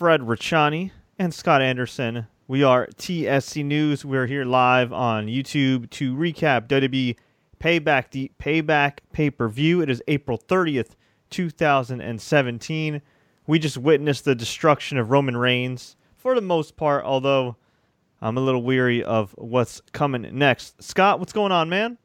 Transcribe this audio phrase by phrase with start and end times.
[0.00, 2.26] Fred Rachani and Scott Anderson.
[2.48, 4.02] We are TSC News.
[4.02, 7.16] We're here live on YouTube to recap WWE
[7.60, 9.82] Payback, the Payback pay per view.
[9.82, 10.92] It is April 30th,
[11.28, 13.02] 2017.
[13.46, 17.56] We just witnessed the destruction of Roman Reigns for the most part, although
[18.22, 20.82] I'm a little weary of what's coming next.
[20.82, 21.98] Scott, what's going on, man?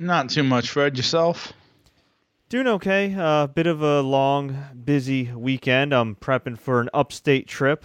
[0.00, 0.96] Not too much, Fred.
[0.96, 1.52] Yourself?
[2.50, 3.14] Doing okay.
[3.14, 5.94] A uh, bit of a long, busy weekend.
[5.94, 7.84] I'm prepping for an upstate trip.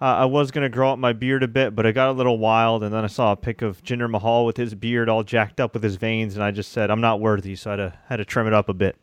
[0.00, 2.12] Uh, I was going to grow up my beard a bit, but I got a
[2.12, 5.22] little wild, and then I saw a pic of Jinder Mahal with his beard all
[5.22, 7.76] jacked up with his veins, and I just said, I'm not worthy, so I had
[7.76, 8.96] to, had to trim it up a bit.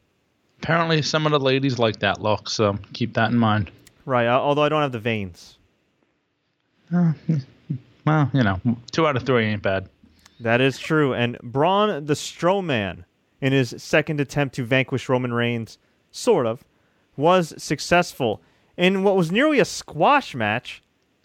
[0.61, 3.71] Apparently, some of the ladies like that look, so keep that in mind.
[4.03, 5.59] Right, although I don't have the veins.
[6.93, 7.13] Uh,
[8.05, 8.59] well, you know,
[8.91, 9.87] two out of three ain't bad.
[10.41, 11.13] That is true.
[11.13, 13.05] And Braun the Strowman,
[13.43, 15.77] in his second attempt to vanquish Roman Reigns,
[16.11, 16.63] sort of,
[17.17, 18.41] was successful.
[18.77, 20.81] In what was nearly a squash match,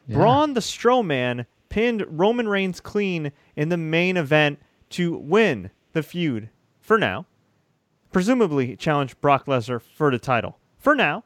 [0.09, 0.17] yeah.
[0.17, 4.59] Braun the Strowman pinned Roman Reigns clean in the main event
[4.91, 7.25] to win the feud for now.
[8.11, 11.23] Presumably challenged Brock Lesnar for the title for now.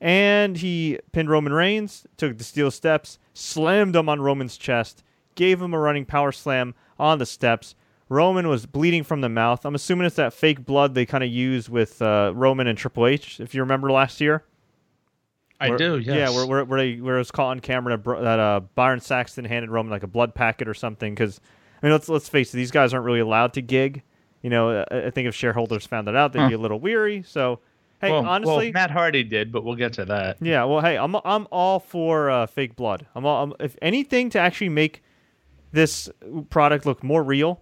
[0.00, 5.02] And he pinned Roman Reigns, took the steel steps, slammed him on Roman's chest,
[5.34, 7.74] gave him a running power slam on the steps.
[8.10, 9.64] Roman was bleeding from the mouth.
[9.64, 13.06] I'm assuming it's that fake blood they kind of use with uh, Roman and Triple
[13.06, 14.44] H, if you remember last year.
[15.60, 16.16] I where, do, yes.
[16.16, 19.44] Yeah, where, where, where, they, where it was caught on camera that uh, Byron Saxton
[19.44, 21.14] handed Roman like a blood packet or something.
[21.14, 21.40] Because
[21.80, 24.02] I mean, let's let's face it, these guys aren't really allowed to gig.
[24.42, 26.48] You know, I think if shareholders found that out, they'd huh.
[26.48, 27.22] be a little weary.
[27.22, 27.60] So,
[28.00, 30.38] hey, well, honestly, well, Matt Hardy did, but we'll get to that.
[30.40, 33.06] Yeah, well, hey, I'm I'm all for uh, fake blood.
[33.14, 35.04] I'm, all, I'm if anything to actually make
[35.70, 36.08] this
[36.48, 37.60] product look more real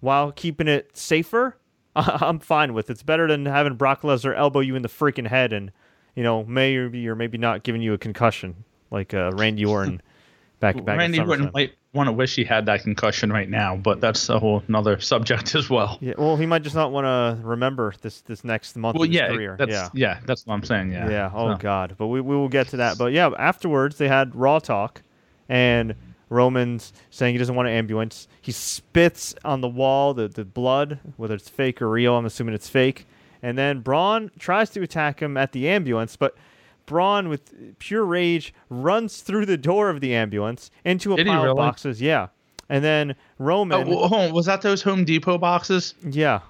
[0.00, 1.56] while keeping it safer.
[1.96, 2.90] I'm fine with.
[2.90, 5.72] It's better than having Brock Lesnar elbow you in the freaking head and
[6.18, 10.02] you know, maybe or maybe not giving you a concussion like uh, Randy Orton
[10.58, 10.98] back back.
[10.98, 14.38] Randy Orton might want to wish he had that concussion right now, but that's a
[14.38, 15.96] whole another subject as well.
[16.00, 19.10] Yeah, well, he might just not want to remember this this next month well, of
[19.10, 19.56] his yeah, career.
[19.58, 20.90] That's, yeah, yeah, that's what I'm saying.
[20.90, 21.08] Yeah.
[21.08, 21.30] Yeah.
[21.32, 21.58] Oh so.
[21.58, 22.98] God, but we we will get to that.
[22.98, 25.02] But yeah, afterwards they had Raw talk,
[25.48, 25.94] and
[26.30, 28.28] Roman's saying he doesn't want an ambulance.
[28.40, 32.16] He spits on the wall, the the blood, whether it's fake or real.
[32.16, 33.06] I'm assuming it's fake
[33.42, 36.36] and then Braun tries to attack him at the ambulance, but
[36.86, 41.42] Braun, with pure rage, runs through the door of the ambulance into a Did pile
[41.42, 41.50] really?
[41.50, 42.00] of boxes.
[42.00, 42.28] Yeah.
[42.68, 43.86] And then Roman.
[43.88, 45.94] Oh, was that those Home Depot boxes?
[46.02, 46.40] Yeah.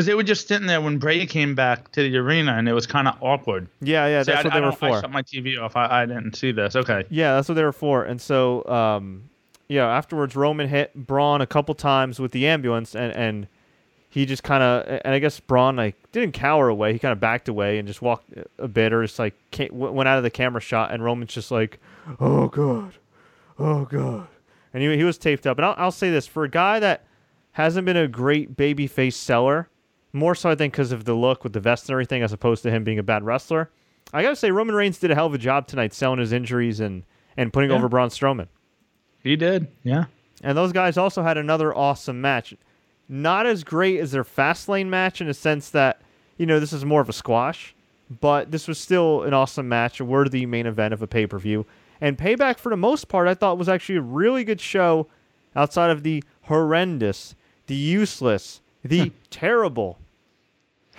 [0.00, 2.72] Because they were just sitting there when Bray came back to the arena, and it
[2.72, 3.68] was kind of awkward.
[3.82, 4.96] Yeah, yeah, that's I, what they I were for.
[4.96, 5.76] I shut my TV off.
[5.76, 6.74] I, I didn't see this.
[6.74, 7.04] Okay.
[7.10, 8.04] Yeah, that's what they were for.
[8.04, 9.28] And so, um,
[9.68, 13.46] yeah, afterwards, Roman hit Braun a couple times with the ambulance, and and
[14.08, 16.94] he just kind of and I guess Braun like didn't cower away.
[16.94, 20.08] He kind of backed away and just walked a bit, or just like came, went
[20.08, 20.94] out of the camera shot.
[20.94, 21.78] And Roman's just like,
[22.18, 22.94] "Oh god,
[23.58, 24.28] oh god,"
[24.72, 25.58] and he he was taped up.
[25.58, 27.04] And I'll I'll say this for a guy that
[27.52, 29.68] hasn't been a great babyface seller,
[30.12, 32.62] more so I think because of the look with the vest and everything, as opposed
[32.64, 33.70] to him being a bad wrestler.
[34.12, 36.80] I gotta say Roman Reigns did a hell of a job tonight selling his injuries
[36.80, 37.04] and
[37.36, 37.76] and putting yeah.
[37.76, 38.48] over Braun Strowman.
[39.22, 40.06] He did, yeah.
[40.42, 42.54] And those guys also had another awesome match
[43.10, 46.00] not as great as their Fastlane match in a sense that,
[46.38, 47.74] you know, this is more of a squash,
[48.20, 51.38] but this was still an awesome match, a worthy main event of a pay per
[51.38, 51.66] view.
[52.00, 55.08] And Payback, for the most part, I thought was actually a really good show
[55.56, 57.34] outside of the horrendous,
[57.66, 59.98] the useless, the terrible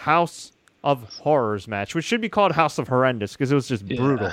[0.02, 0.52] House
[0.84, 3.98] of Horrors match, which should be called House of Horrendous because it was just yeah.
[3.98, 4.32] brutal.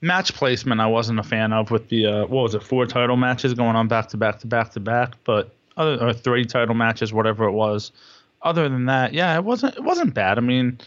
[0.00, 3.16] Match placement, I wasn't a fan of with the uh, what was it, four title
[3.16, 6.76] matches going on back to back to back to back, but other or three title
[6.76, 7.90] matches, whatever it was.
[8.42, 10.38] Other than that, yeah, it wasn't it wasn't bad.
[10.38, 10.78] I mean,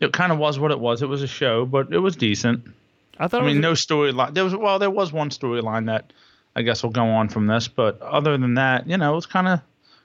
[0.00, 1.02] it kind of was what it was.
[1.02, 2.64] It was a show, but it was decent.
[3.18, 3.42] I thought.
[3.42, 4.32] I mean, no storyline.
[4.32, 6.14] There was well, there was one storyline that
[6.54, 9.26] I guess will go on from this, but other than that, you know, it was
[9.26, 9.60] kind of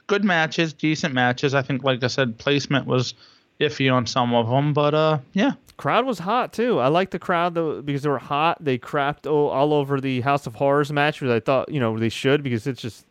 [0.07, 1.53] good matches, decent matches.
[1.55, 3.13] I think, like I said, placement was
[3.61, 5.53] iffy on some of them, but uh, yeah.
[5.77, 6.79] Crowd was hot too.
[6.79, 8.63] I like the crowd though because they were hot.
[8.63, 11.97] They crapped all, all over the House of Horrors match, which I thought you know
[11.97, 13.05] they should because it's just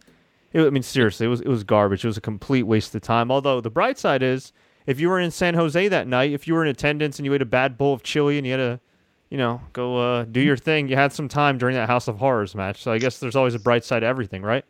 [0.53, 2.05] it, I mean, seriously, it was it was garbage.
[2.05, 3.31] It was a complete waste of time.
[3.31, 4.53] Although the bright side is,
[4.87, 7.35] if you were in San Jose that night, if you were in attendance and you
[7.35, 8.81] ate a bad bowl of chili and you had to,
[9.31, 12.19] you know, go uh, do your thing, you had some time during that House of
[12.19, 12.83] Horrors match.
[12.83, 14.65] So I guess there's always a bright side to everything, right?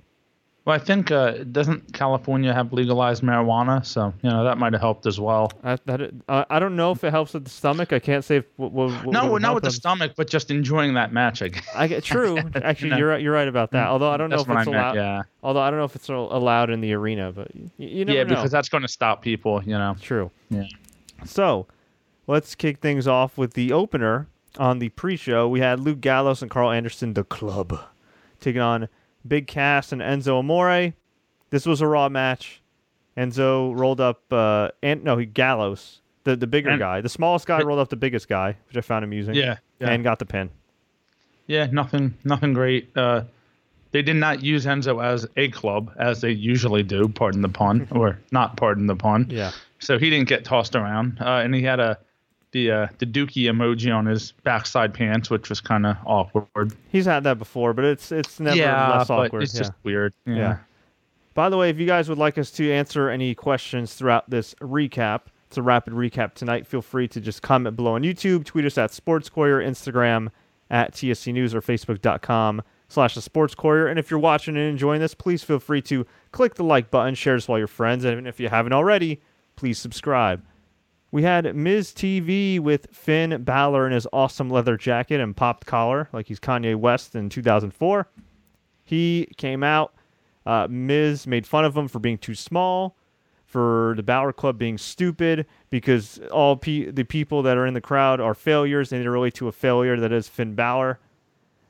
[0.64, 4.82] Well, I think uh, doesn't California have legalized marijuana, so you know that might have
[4.82, 5.50] helped as well.
[5.64, 7.94] I, that, uh, I don't know if it helps with the stomach.
[7.94, 8.36] I can't say.
[8.36, 9.70] If, what, what, no, not with them.
[9.70, 11.40] the stomach, but just enjoying that match.
[11.40, 11.66] I guess.
[11.74, 12.38] I get true.
[12.54, 12.98] Actually, know?
[12.98, 13.22] you're right.
[13.22, 13.88] You're right about that.
[13.88, 14.96] Although I don't that's know if it's allowed.
[14.96, 15.22] Yeah.
[15.42, 18.24] Although I don't know if it's allowed in the arena, but you, you never Yeah,
[18.24, 18.34] know.
[18.34, 19.62] because that's going to stop people.
[19.64, 19.96] You know.
[20.00, 20.30] True.
[20.50, 20.64] Yeah.
[21.24, 21.66] So,
[22.26, 24.26] let's kick things off with the opener
[24.58, 27.78] on the pre-show, we had Luke Gallows and Carl Anderson, the club,
[28.40, 28.88] taking on
[29.26, 30.92] Big Cass and Enzo Amore.
[31.50, 32.60] This was a Raw match.
[33.16, 37.46] Enzo rolled up, uh, and no, he Gallows, the the bigger And- guy, the smallest
[37.46, 39.34] guy rolled up the biggest guy, which I found amusing.
[39.34, 39.90] Yeah, yeah.
[39.90, 40.50] and got the pin.
[41.46, 42.96] Yeah, nothing, nothing great.
[42.96, 43.22] Uh,
[43.90, 47.08] they did not use Enzo as a club as they usually do.
[47.08, 49.26] Pardon the pun, or not pardon the pun.
[49.28, 49.50] Yeah,
[49.80, 51.98] So he didn't get tossed around, uh, and he had a
[52.52, 56.74] the uh, the Dookie emoji on his backside pants, which was kind of awkward.
[56.90, 59.42] he's had that before, but it's it's never yeah, less awkward.
[59.42, 59.60] it's yeah.
[59.60, 60.12] just weird.
[60.26, 60.34] Yeah.
[60.34, 60.58] Yeah.
[61.34, 64.54] By the way, if you guys would like us to answer any questions throughout this
[64.56, 66.66] recap, it's a rapid recap tonight.
[66.66, 70.28] Feel free to just comment below on YouTube, tweet us at Sports Courier, Instagram
[70.70, 73.86] at TSC News, or Facebook.com slash the Sports Courier.
[73.86, 77.14] And if you're watching and enjoying this, please feel free to click the like button,
[77.14, 79.20] share this with all your friends, and if you haven't already,
[79.56, 80.44] please subscribe.
[81.12, 86.08] We had Miz TV with Finn Balor in his awesome leather jacket and popped collar,
[86.12, 88.08] like he's Kanye West in 2004.
[88.84, 89.92] He came out.
[90.46, 92.96] Uh, Miz made fun of him for being too small,
[93.44, 97.80] for the Balor Club being stupid, because all pe- the people that are in the
[97.80, 98.92] crowd are failures.
[98.92, 101.00] and They relate to a failure that is Finn Balor.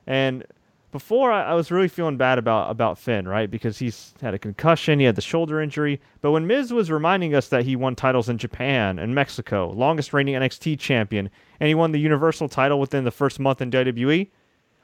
[0.07, 0.45] And
[0.93, 3.51] before, I, I was really feeling bad about, about Finn, right?
[3.51, 6.01] Because he's had a concussion, he had the shoulder injury.
[6.21, 10.13] But when Miz was reminding us that he won titles in Japan and Mexico, longest
[10.13, 14.29] reigning NXT champion, and he won the Universal title within the first month in WWE,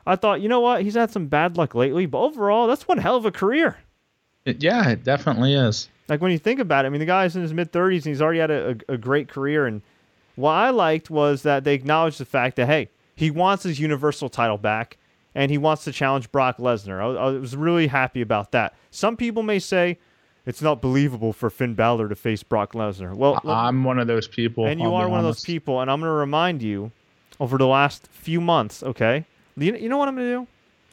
[0.06, 0.82] I thought, you know what?
[0.82, 3.76] He's had some bad luck lately, but overall, that's one hell of a career.
[4.44, 5.88] It- yeah, it definitely is.
[6.08, 8.04] Like when you think about it, I mean, the guy's in his mid 30s and
[8.04, 9.66] he's already had a, a, a great career.
[9.66, 9.82] And
[10.36, 14.28] what I liked was that they acknowledged the fact that, hey, he wants his Universal
[14.28, 14.98] title back
[15.36, 16.98] and he wants to challenge Brock Lesnar.
[17.00, 18.74] I, I was really happy about that.
[18.90, 19.98] Some people may say
[20.46, 23.14] it's not believable for Finn Balor to face Brock Lesnar.
[23.14, 24.66] Well, I'm one of those people.
[24.66, 26.90] and you I'll are one of those people, and I'm going to remind you
[27.38, 29.24] over the last few months, okay?
[29.56, 30.46] You, you know what I'm going to do?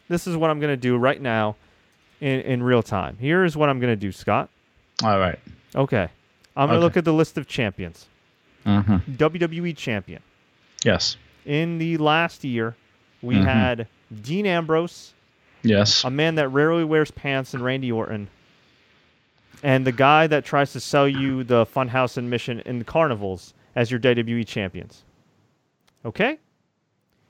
[0.09, 1.55] This is what I'm going to do right now
[2.19, 3.17] in, in real time.
[3.19, 4.49] Here's what I'm going to do, Scott.
[5.03, 5.39] All right.
[5.75, 6.09] Okay.
[6.55, 6.83] I'm going to Okay.
[6.83, 8.07] look at the list of champions.
[8.65, 10.21] hmm WWE champion.
[10.83, 11.15] Yes.
[11.45, 12.75] In the last year,
[13.21, 13.43] we Mhm.
[13.45, 13.87] had
[14.21, 15.13] Dean Ambrose,
[15.63, 16.03] Yes.
[16.03, 18.27] a man that rarely wears pants, and Randy Orton.
[19.63, 23.53] And the guy that tries to sell you the Funhouse and Mission in the carnivals
[23.75, 25.03] as your WWE champions.
[26.05, 26.37] Okay?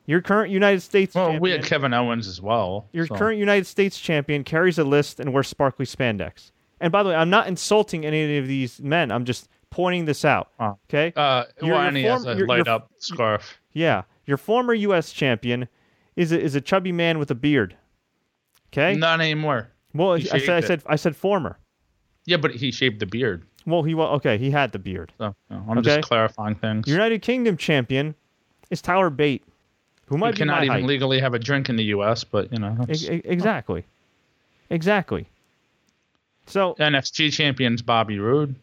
[0.08, 1.42] Your current United States well, champion.
[1.42, 2.88] we had Kevin Owens as well.
[2.92, 6.52] Your so- current United States champion carries a list and wears sparkly spandex.
[6.82, 9.12] And by the way, I'm not insulting any of these men.
[9.12, 10.50] I'm just pointing this out.
[10.60, 10.78] Oh.
[10.90, 11.14] Okay?
[11.16, 13.60] Uh, Your- well, your and he has form- a your- light your- up scarf.
[13.74, 14.04] Yeah.
[14.26, 15.12] Your former U.S.
[15.14, 15.68] champion
[16.16, 17.76] is a, is a chubby man with a beard.
[18.72, 18.96] Okay?
[18.96, 19.70] Not anymore.
[19.94, 20.68] well, I said, I shaved it.
[20.68, 21.58] said I said former.
[22.26, 23.44] Yeah, but he shaved the beard.
[23.66, 24.38] Well, he wa okay.
[24.38, 25.12] He had the beard.
[25.18, 25.96] So you know, I'm Okay.
[25.98, 26.88] just clarifying things.
[26.88, 28.16] United Kingdom champion
[28.70, 29.44] is Tyler Bate,
[30.08, 30.84] who might be cannot even height.
[30.86, 33.86] legally have a drink in the U.S., but you know, that's- exactly,
[34.70, 35.28] exactly.
[36.46, 38.56] So NXT champions Bobby Roode.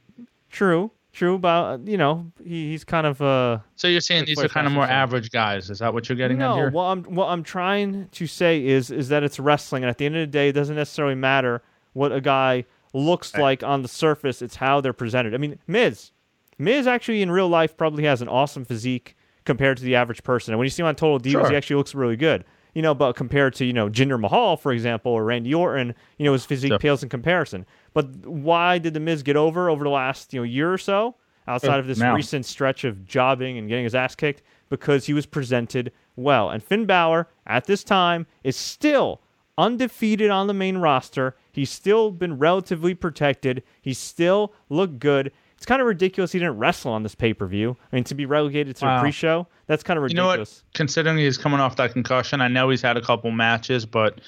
[0.51, 1.39] true, true.
[1.39, 3.59] But uh, you know, he, he's kind of uh.
[3.77, 4.97] So you're saying these are kind of more possible.
[5.03, 5.71] average guys?
[5.71, 6.71] Is that what you're getting at No, here?
[6.71, 10.07] what I'm what I'm trying to say is is that it's wrestling, and at the
[10.07, 11.63] end of the day, it doesn't necessarily matter
[11.93, 13.43] what a guy looks Right.
[13.43, 14.43] like on the surface.
[14.43, 15.35] It's how they're presented.
[15.35, 16.11] I mean, Miz,
[16.59, 20.53] Miz actually in real life probably has an awesome physique compared to the average person.
[20.53, 21.51] And when you see him on Total Divas, Sure.
[21.51, 22.45] he actually looks really good.
[22.75, 26.25] You know, but compared to you know Jinder Mahal, for example, or Randy Orton, you
[26.25, 26.81] know his physique Yep.
[26.81, 27.67] pales in comparison.
[27.93, 31.17] But why did the Miz get over over the last you know year or so?
[31.49, 32.15] Outside Uh, of this now.
[32.15, 36.51] recent stretch of jobbing and getting his ass kicked, because he was presented well.
[36.51, 39.21] And Finn Balor at this time is still
[39.59, 41.37] undefeated on the main roster.
[41.53, 43.63] He's still been relatively protected.
[43.83, 45.33] He still looked good.
[45.57, 47.77] It's kind of ridiculous he didn't wrestle on this pay per view.
[47.93, 50.17] I mean, to be relegated to a pre show, that's kind of ridiculous.
[50.19, 50.65] You know ridiculous.
[50.67, 50.75] what?
[50.75, 54.21] Considering he's coming off that concussion, I know he's had a couple matches, but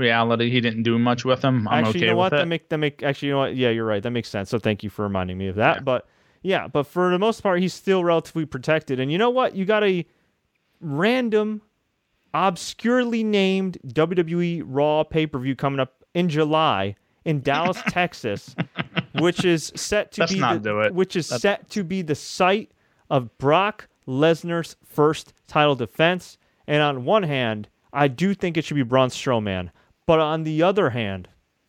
[0.00, 1.68] reality, he didn't do much with them.
[1.68, 2.32] I'm actually, okay you know what?
[2.32, 3.54] with That make that make actually, you know what?
[3.56, 4.02] Yeah, you're right.
[4.02, 4.50] That makes sense.
[4.50, 5.76] So thank you for reminding me of that.
[5.76, 5.82] Yeah.
[5.82, 6.08] But
[6.42, 8.98] yeah, but for the most part, he's still relatively protected.
[8.98, 9.54] And you know what?
[9.54, 10.04] You got a
[10.80, 11.62] random,
[12.34, 18.54] obscurely named WWE Raw pay per view coming up in July in Dallas, Texas,
[19.18, 20.94] which is set to Let's be the, it.
[20.94, 22.70] which is That's- set to be the site
[23.10, 26.38] of Brock Lesnar's first title defense.
[26.66, 29.70] And on one hand, I do think it should be Braun Strowman.
[30.10, 31.28] But on the other hand,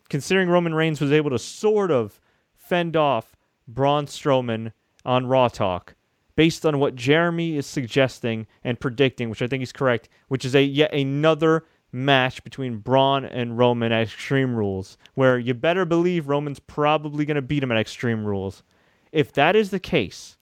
[0.10, 2.19] considering Roman Reigns was able to sort of
[2.55, 3.36] fend off
[3.67, 4.71] Braun Strowman
[5.05, 5.93] on Raw Talk,
[6.36, 10.55] based on what Jeremy is suggesting and predicting, which I think is correct, which is
[10.55, 16.27] a yet another match between Braun and Roman at Extreme Rules, where you better believe
[16.27, 18.63] Roman's probably going to beat him at Extreme Rules.
[19.12, 20.38] If that is the case,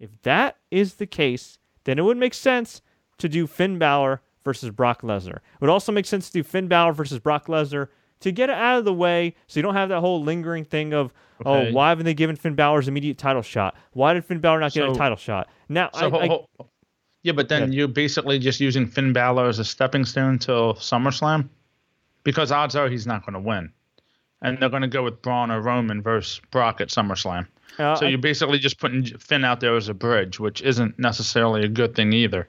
[0.00, 2.80] if that is the case, then it would make sense
[3.18, 5.36] to do Finn Balor versus Brock Lesnar.
[5.36, 7.88] It would also make sense to do Finn Balor versus Brock Lesnar
[8.20, 10.92] to get it out of the way so you don't have that whole lingering thing
[10.94, 11.12] of,
[11.44, 11.70] Okay.
[11.70, 13.74] oh, why haven't they given Finn Balor's immediate title shot?
[13.92, 15.48] Why did Finn Balor not get a title shot?
[15.68, 16.64] Now, So I, ho- I-
[17.24, 17.78] yeah, but then Yeah.
[17.80, 21.48] you're basically just using Finn Balor as a stepping stone till SummerSlam,
[22.22, 23.72] because odds are he's not going to win,
[24.40, 27.46] and they're going to go with Braun or Roman versus Brock at SummerSlam.
[27.80, 30.96] uh, So I- you're basically just putting Finn out there as a bridge, which isn't
[30.98, 32.48] necessarily a good thing either.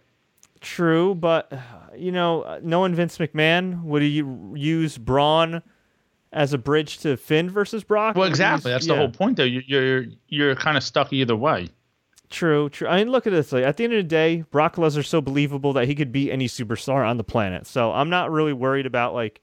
[0.61, 1.51] True, but
[1.97, 4.23] you know, uh, knowing Vince McMahon, would he
[4.59, 5.61] use Braun
[6.31, 8.15] as a bridge to Finn versus Brock?
[8.15, 8.71] Well, exactly.
[8.71, 9.43] use- That's the whole point, though.
[9.43, 11.69] You- You're you're kind of stuck either way.
[12.29, 12.87] True, true.
[12.87, 13.51] I mean, look at this.
[13.51, 16.31] Like, at the end of the day, Brock Lesnar's so believable that he could beat
[16.31, 17.67] any superstar on the planet.
[17.67, 19.39] So I'm not really worried about like.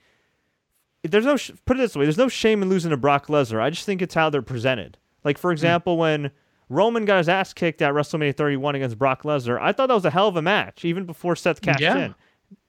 [1.03, 2.05] There's no sh- put it this way.
[2.05, 3.61] There's no shame in losing to Brock Lesnar.
[3.61, 4.99] I just think it's how they're presented.
[5.25, 5.41] Like Hmm.
[5.43, 6.31] for example, when
[6.69, 10.05] Roman got his ass kicked at WrestleMania 31 against Brock Lesnar, I thought that was
[10.05, 11.97] a hell of a match, even before Seth cashed Yeah.
[12.07, 12.15] in.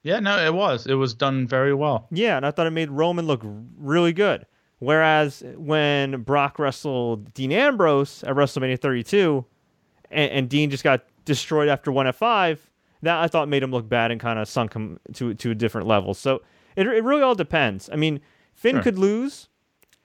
[0.02, 0.86] Yeah, no, it was.
[0.86, 2.08] It was done very well.
[2.10, 3.42] Yeah, and I thought it made Roman look
[3.78, 4.46] really good.
[4.80, 9.44] Whereas when Brock wrestled Dean Ambrose at WrestleMania 32,
[10.10, 12.68] and, and Dean just got destroyed after one at five,
[13.02, 15.54] that I thought made him look bad and kind of sunk him to to a
[15.54, 16.14] different level.
[16.14, 16.42] So
[16.74, 17.88] it, it really all depends.
[17.92, 18.20] I mean,
[18.54, 18.82] Finn Sure.
[18.82, 19.48] could lose.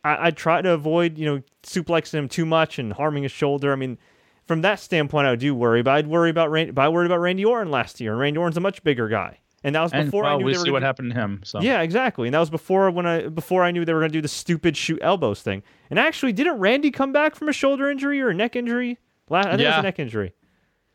[0.03, 3.71] I, I'd try to avoid you know suplexing him too much and harming his shoulder.
[3.71, 3.97] I mean.
[4.45, 7.19] From that standpoint, I do worry, but I'd worry about Randy, but I worried about
[7.19, 10.05] Randy Orton last year, and Randy Orton's a much bigger guy, and that was And
[10.05, 11.41] before I well, knew we they were see gonna what happened to him.
[11.43, 12.27] So yeah, exactly.
[12.27, 14.27] And that was before when I before I knew they were going to do the
[14.27, 15.63] stupid shoot elbows thing.
[15.89, 18.97] And actually, didn't Randy come back from a shoulder injury or a neck injury?
[19.31, 20.33] I think it was a neck injury.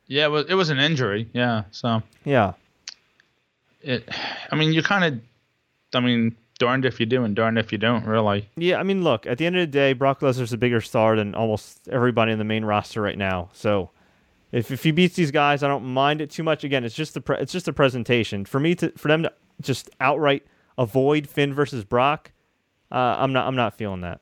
[0.07, 1.28] yeah, it was, it was an injury.
[1.33, 2.52] Yeah, so Yeah.
[3.81, 4.09] it.
[4.50, 5.21] I mean, you kind of.
[5.95, 8.07] I mean, darned if you do and darned if you don't.
[8.07, 8.49] Really.
[8.57, 11.16] Yeah, I mean, look, at the end of the day, Brock Lesnar's a bigger star
[11.16, 13.50] than almost everybody in the main roster right now.
[13.52, 13.90] So
[14.52, 16.62] if, if he beats these guys, I don't mind it too much.
[16.62, 19.32] Again, it's just the pre- it's just a presentation for me to for them to
[19.61, 20.47] just outright
[20.78, 22.32] avoid Finn versus Brock.
[22.90, 24.21] Uh, I'm not I'm not feeling that.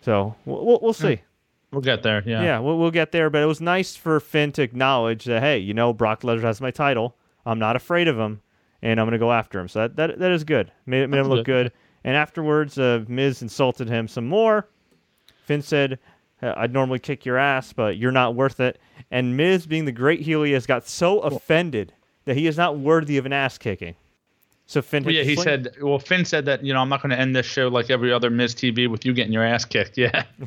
[0.00, 1.22] So we'll we'll, we'll see.
[1.72, 2.22] We'll get there.
[2.26, 2.42] Yeah.
[2.42, 3.30] Yeah, we'll, we'll get there.
[3.30, 6.60] But it was nice for Finn to acknowledge that, hey, you know, Brock Lesnar has
[6.60, 7.16] my title.
[7.46, 8.42] I'm not afraid of him,
[8.82, 9.68] and I'm going to go after him.
[9.68, 10.70] So that, that, that is good.
[10.84, 11.68] Made, made him look good.
[11.68, 11.72] good.
[12.04, 14.68] And afterwards, uh, Miz insulted him some more.
[15.46, 15.96] Finn said, "Uh,
[16.42, 18.78] I'd normally kick your ass, but you're not worth it.
[19.10, 21.92] And Miz, being the great heel he is, got so offended
[22.24, 23.94] that he is not worthy of an ass kicking.
[24.66, 25.76] So Finn Well, yeah, he said.
[25.80, 28.12] Well, Finn said that you know I'm not going to end this show like every
[28.12, 29.98] other Miz TV with you getting your ass kicked.
[30.02, 30.24] Yeah.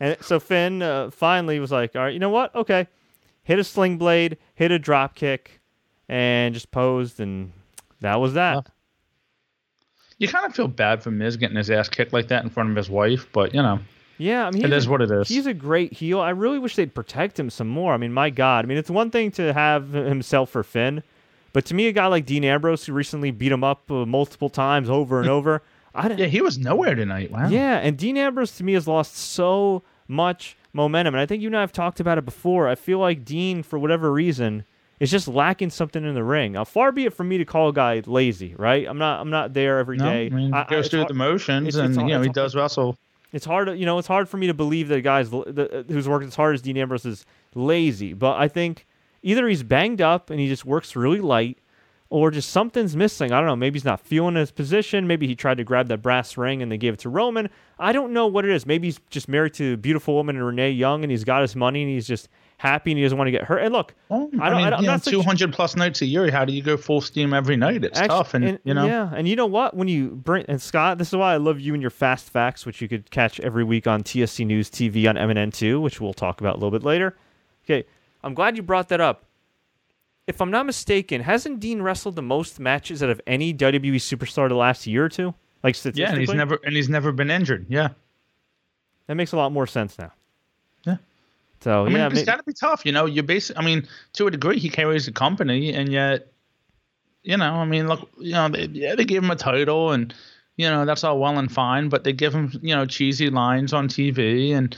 [0.00, 2.54] And so Finn uh, finally was like, all right, you know what?
[2.54, 2.86] Okay.
[3.42, 5.60] Hit a sling blade, hit a drop kick,
[6.08, 7.50] and just posed, and
[8.00, 8.68] that was that.
[10.18, 12.70] You kind of feel bad for Miz getting his ass kicked like that in front
[12.70, 13.80] of his wife, but you know
[14.18, 15.28] Yeah, I mean, it he's is a- what it is.
[15.28, 16.20] He's a great heel.
[16.20, 17.94] I really wish they'd protect him some more.
[17.94, 18.64] I mean, my God.
[18.64, 21.02] I mean, it's one thing to have himself for Finn,
[21.52, 24.50] but to me, a guy like Dean Ambrose, who recently beat him up uh, multiple
[24.50, 25.62] times over and over,
[25.94, 27.30] I don't, yeah, he was nowhere tonight.
[27.30, 27.48] Wow.
[27.48, 31.48] Yeah, and Dean Ambrose to me has lost so much momentum, and I think you
[31.48, 32.68] and I have talked about it before.
[32.68, 34.64] I feel like Dean, for whatever reason,
[35.00, 36.52] is just lacking something in the ring.
[36.52, 38.86] Now, far be it from me to call a guy lazy, right?
[38.86, 39.20] I'm not.
[39.20, 40.26] I'm not there every No, day.
[40.26, 42.28] I mean, I- I- goes it's through the motions, it's- and it's you know he
[42.28, 42.96] does wrestle.
[43.32, 45.38] It's hard you know, it's hard for me to believe that a guy's the,
[45.80, 48.12] uh, who's worked as hard as Dean Ambrose is lazy.
[48.12, 48.86] But I think
[49.22, 51.58] either he's banged up and he just works really light,
[52.10, 53.32] or just something's missing.
[53.32, 53.56] I don't know.
[53.56, 55.06] Maybe he's not feeling his position.
[55.06, 57.50] Maybe he tried to grab that brass ring and they gave it to Roman.
[57.78, 58.64] I don't know what it is.
[58.64, 61.54] Maybe he's just married to a beautiful woman and Renee Young, and he's got his
[61.54, 63.58] money and he's just happy and he doesn't want to get hurt.
[63.58, 66.30] And look, Well, I I, don't- mean, I don't- know, 200 plus nights a year.
[66.30, 67.84] How do you go full steam every night?
[67.84, 68.84] It's Actu- tough, and, you know.
[68.84, 69.74] yeah, and you know what?
[69.76, 72.66] When you bring and Scott, this is why I love you and your fast facts,
[72.66, 76.40] which you could catch every week on TSC News TV on MNN2, which we'll talk
[76.40, 77.16] about a little bit later.
[77.64, 77.86] Okay,
[78.22, 79.24] I'm glad you brought that up.
[80.26, 84.48] If I'm not mistaken, hasn't Dean wrestled the most matches out of any WWE superstar
[84.48, 85.34] the last year or two?
[85.62, 87.66] Like Yeah, and he's never and he's never been injured.
[87.68, 87.88] Yeah.
[89.06, 90.12] that makes a lot more sense now.
[91.60, 93.06] So I mean, yeah, it's got to be tough, you know.
[93.06, 96.28] You basically, I mean, to a degree, he carries the company, and yet,
[97.22, 100.14] you know, I mean, look, you know, they, yeah, they give him a title, and
[100.56, 103.72] you know that's all well and fine, but they give him, you know, cheesy lines
[103.72, 104.76] on TV, and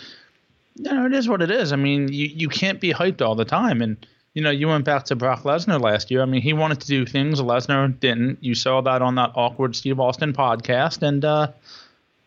[0.77, 1.73] you know, it is what it is.
[1.73, 4.85] I mean, you you can't be hyped all the time, and you know, you went
[4.85, 6.23] back to Brock Lesnar last year.
[6.23, 8.43] I mean, he wanted to do things Lesnar didn't.
[8.43, 11.49] You saw that on that awkward Steve Austin podcast, and uh,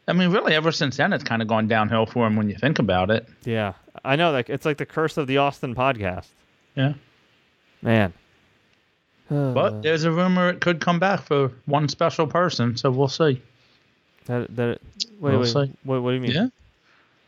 [0.08, 2.56] I mean, really, ever since then, it's kind of gone downhill for him when you
[2.56, 3.28] think about it.
[3.46, 6.28] yeah, I know Like it's like the curse of the Austin podcast,
[6.76, 6.94] Yeah.
[7.82, 8.14] man.
[9.30, 13.42] But there's a rumor it could come back for one special person, so we'll see.
[14.26, 14.80] That that
[15.20, 15.72] wait We'll wait see.
[15.84, 16.32] what, what do you mean?
[16.32, 16.48] Yeah.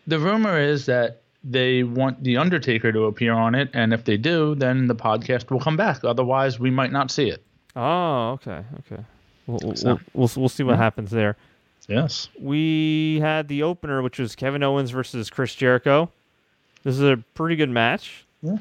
[0.07, 4.17] The rumor is that they want the Undertaker to appear on it, and if they
[4.17, 6.03] do, then the podcast will come back.
[6.03, 7.43] Otherwise, we might not see it.
[7.75, 9.03] Oh, okay, okay.
[9.47, 10.77] We'll we'll, we'll, we'll see what Yeah.
[10.77, 11.37] happens there.
[11.87, 12.29] Yes.
[12.39, 16.09] We had the opener, which was Kevin Owens versus Chris Jericho.
[16.83, 18.25] This is a pretty good match.
[18.41, 18.57] Yeah.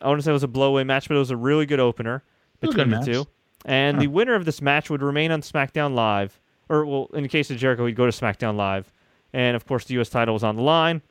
[0.00, 1.80] I want to say it was a blowaway match, but it was a really good
[1.80, 2.22] opener
[2.62, 3.26] It was a between good the two.
[3.64, 4.00] And Huh.
[4.02, 7.50] the winner of this match would remain on SmackDown Live, or well, in the case
[7.50, 8.90] of Jericho, he'd go to SmackDown Live,
[9.32, 10.08] and of course the U.S.
[10.08, 11.02] title was on the line.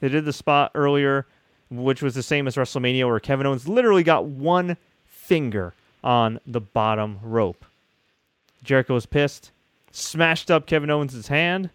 [0.00, 1.26] They did the spot earlier,
[1.70, 6.60] which was the same as WrestleMania, where Kevin Owens literally got one finger on the
[6.60, 7.66] bottom rope.
[8.64, 9.50] Jericho was pissed,
[9.90, 11.70] smashed up Kevin Owens' hand,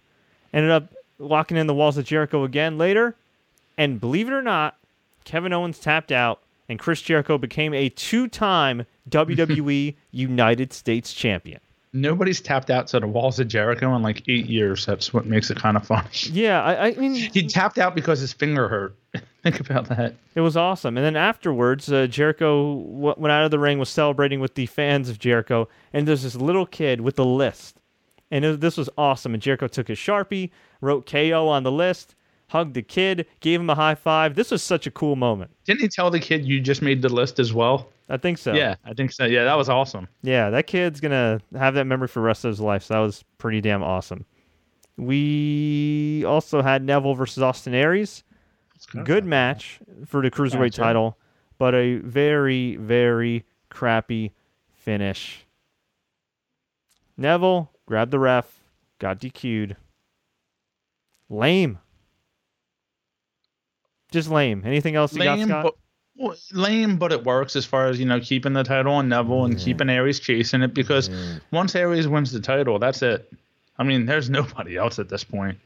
[0.53, 3.15] ended up locking in the walls of Jericho again later,
[3.77, 4.77] and believe it or not,
[5.23, 11.59] Kevin Owens tapped out, and Chris Jericho became a two-time WWE United States champion.
[11.93, 14.85] Nobody's tapped out to the walls of Jericho in like eight years.
[14.85, 16.09] That's what makes it kind of funny.
[16.23, 18.97] Yeah, I, I mean, He tapped out because his finger hurt.
[19.43, 20.15] Think about that.
[20.35, 20.97] It was awesome.
[20.97, 24.65] And then afterwards, uh, Jericho w- went out of the ring, was celebrating with the
[24.65, 27.79] fans of Jericho, and there's this little kid with a list.
[28.35, 29.33] And it, this was awesome.
[29.33, 30.49] And Jericho took his Sharpie,
[30.81, 32.15] wrote KO on the list,
[32.49, 34.35] hugged the kid, gave him a high five.
[34.35, 35.51] This was such a cool moment.
[35.63, 37.87] Didn't he tell the kid you just made the list as well?
[38.09, 38.53] I think so.
[38.53, 39.23] Yeah, I think so.
[39.23, 40.09] Yeah, that was awesome.
[40.21, 42.83] Yeah, that kid's going to have that memory for the rest of his life.
[42.83, 44.25] So that was pretty damn awesome.
[44.97, 48.25] We also had Neville versus Austin Aries.
[49.05, 50.83] good match for the cruiserweight yeah.
[50.83, 51.17] title,
[51.57, 54.33] but a very, very crappy
[54.73, 55.45] finish.
[57.15, 58.45] Neville grabbed the ref,
[58.99, 59.75] got DQ'd.
[61.29, 61.79] Lame.
[64.11, 64.63] Just lame.
[64.65, 65.63] Anything else you got, Scott?
[65.63, 65.75] but
[66.17, 69.45] well, lame, but it works as far as you know keeping the title on Neville
[69.45, 71.09] and keeping Aries chasing it because
[71.51, 73.31] once Aries wins the title, that's it.
[73.77, 75.57] I mean, there's nobody else at this point.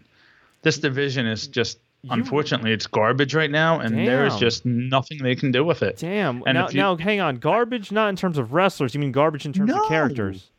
[0.64, 5.36] This division is just You- unfortunately it's garbage right now, and there's just nothing they
[5.36, 5.98] can do with it.
[5.98, 6.42] Damn.
[6.48, 7.36] And now, you- now, hang on.
[7.38, 8.96] Garbage, not in terms of wrestlers.
[8.96, 9.88] You mean garbage in terms of No.
[9.88, 10.50] characters?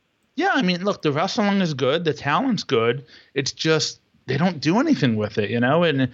[0.41, 3.05] Yeah, I mean, look, the wrestling is good, the talent's good.
[3.35, 5.83] It's just they don't do anything with it, you know.
[5.85, 6.07] And uh,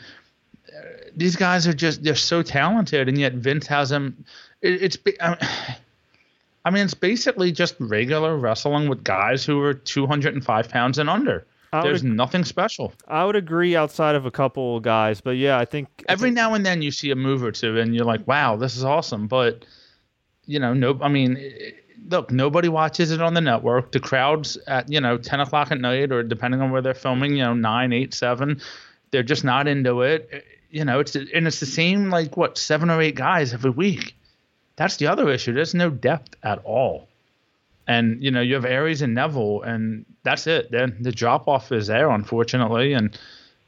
[1.17, 4.25] these guys are just they're so talented, and yet Vince has them.
[4.63, 5.77] It, it's I
[6.65, 11.47] I mean, it's basically just regular wrestling with guys who are 205 pounds and under.
[11.73, 12.93] I There's would, nothing special.
[13.07, 16.35] I would agree outside of a couple guys, but yeah, I think I Every think-
[16.37, 18.83] now and then you see a move or two, and you're like, "Wow, this is
[18.83, 19.65] awesome." But
[20.47, 21.37] you know, no, I mean,
[22.09, 23.93] look, nobody watches it on the network.
[23.93, 27.33] The crowds at you know 10 o'clock at night, or depending on where they're filming,
[27.37, 28.61] you know, nine, eight, seven,
[29.11, 30.29] they're just not into it.
[30.33, 33.71] Eh, You know, it's and it's the same like what seven or eight guys every
[33.71, 34.15] week.
[34.77, 35.53] That's the other issue.
[35.53, 37.09] There's no depth at all.
[37.89, 40.71] And you know, you have Aries and Neville, and that's it.
[40.71, 42.93] Then the drop off is there, unfortunately.
[42.95, 43.17] And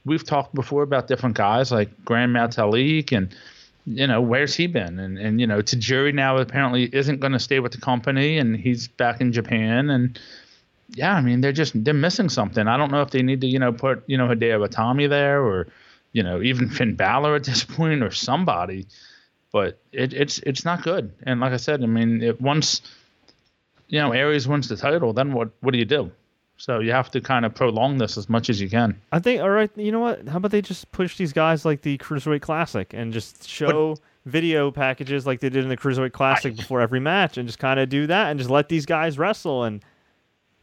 [0.05, 3.35] we've talked before about different guys like Gran Metalik and
[3.89, 4.99] you know where's he been?
[4.99, 8.57] And and you know Tajiri now apparently isn't going to stay with the company and
[8.57, 10.19] he's back in Japan and
[10.91, 12.67] yeah I mean they're just they're missing something.
[12.67, 15.43] I don't know if they need to you know put you know Hideo Itami there
[15.43, 15.69] or
[16.13, 18.87] you know even Finn Balor at this point or somebody
[19.51, 21.13] but it, it's it's not good.
[21.23, 22.83] And like I said I mean it once
[23.89, 26.13] you know Aries wins the title then what what do you do
[26.59, 29.41] so you have to kind of prolong this as much as you can I think
[29.41, 29.71] all right.
[29.77, 30.29] You know what?
[30.29, 34.71] How about they just push these guys like the Cruiserweight Classic and just show video
[34.71, 37.89] packages like they did in the Cruiserweight Classic before every match, and just kind of
[37.89, 39.65] do that and just let these guys wrestle.
[39.65, 39.83] And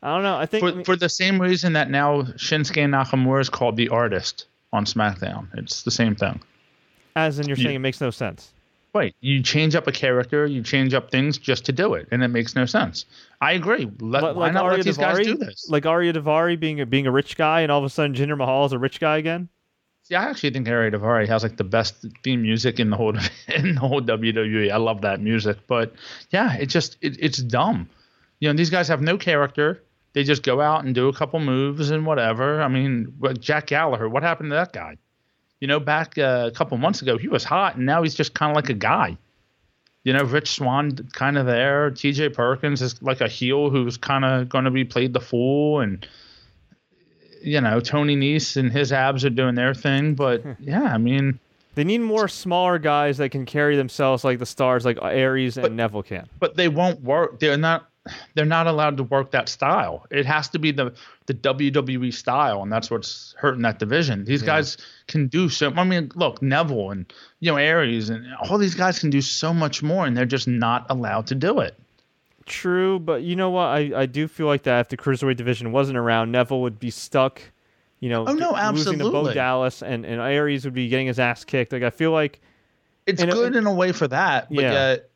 [0.04, 0.38] I don't know.
[0.38, 3.76] I think I for, mean, for the same reason that now Shinsuke Nakamura is called
[3.76, 5.48] the artist on SmackDown.
[5.58, 6.42] It's the same thing.
[7.16, 8.52] as in you're you- saying, it makes no sense.
[8.94, 9.14] Right.
[9.20, 12.30] You change up a character, you change up things just to do it, and it
[12.30, 13.06] makes no sense.
[13.46, 13.90] I agree.
[14.00, 15.70] Let, Like- why not Arya let these guys do this?
[15.70, 18.38] Like Ariya Daivari being a, being a rich guy, and all of a sudden Jinder
[18.38, 19.50] Mahal is a rich guy again.
[20.04, 23.16] See, I actually think Ariya Daivari has like the best theme music in the whole
[23.48, 24.72] in the whole WWE.
[24.72, 25.94] I love that music, but
[26.32, 27.90] yeah, it just it, it's dumb.
[28.40, 29.82] You know, these guys have no character.
[30.14, 32.62] They just go out and do a couple moves and whatever.
[32.62, 34.98] I mean, what- Jack Gallagher, what happened to that guy?
[35.60, 38.34] You know, back uh, a couple months ago, he was hot, and now he's just
[38.34, 39.18] kind of like a guy.
[40.06, 41.90] You know, Rich Swann kind of there.
[41.92, 42.30] T.J.
[42.30, 46.08] Perkins is like a heel who's kind of going to be played the fool, and
[47.42, 50.14] you know, Tony Nese and his abs are doing their thing.
[50.16, 51.40] But yeah, I mean,
[51.76, 55.64] They need more smaller guys that can carry themselves like the stars, like Aries and
[55.64, 56.28] But- Neville can.
[56.40, 57.40] but they won't work.
[57.40, 57.90] They're not.
[58.36, 60.06] They're not allowed to work that style.
[60.12, 60.94] It has to be the
[61.26, 64.26] the WWE style, and that's what's hurting that division.
[64.26, 65.72] These guys can do so.
[65.76, 69.54] I mean, look, Neville and you know Aries and all these guys can do so
[69.54, 71.80] much more, and they're just not allowed to do it.
[72.46, 73.66] True, but you know what?
[73.70, 76.92] I, I do feel like that if the cruiserweight division wasn't around, Neville would be
[76.92, 77.42] stuck,
[78.00, 79.34] you know, Oh, no, losing to Bo.
[79.34, 81.72] Dallas and and Aries would be getting his ass kicked.
[81.74, 82.40] Like I feel like
[83.08, 84.72] It's good in a way for that, but Yeah.
[84.74, 85.10] yet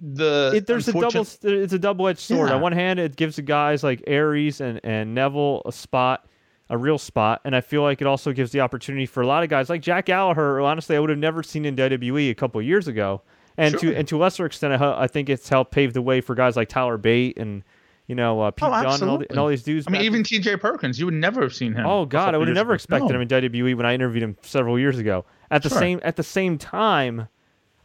[0.00, 2.48] the it, there's a double it's a double edged sword.
[2.50, 2.56] Yeah.
[2.56, 6.26] On one hand, it gives the guys like Aries and and Neville a spot.
[6.70, 9.42] A real spot, and I feel like it also gives the opportunity for a lot
[9.42, 10.58] of guys like Jack Gallagher.
[10.58, 13.20] who Honestly, I would have never seen in WWE a couple of years ago,
[13.58, 13.92] and Sure.
[13.92, 16.34] to and to a lesser extent, I, I think it's helped pave the way for
[16.34, 17.62] guys like Tyler Bate and
[18.06, 19.86] you know uh, Pete Oh, Dunne and all, the, and all these dudes.
[19.86, 20.56] I mean, even T.J.
[20.56, 21.84] Perkins, you would never have seen him.
[21.84, 22.76] Oh God, I would have never ago.
[22.76, 23.16] expected No.
[23.16, 25.26] him in WWE when I interviewed him several years ago.
[25.50, 25.78] At the Sure.
[25.78, 27.28] same at the same time,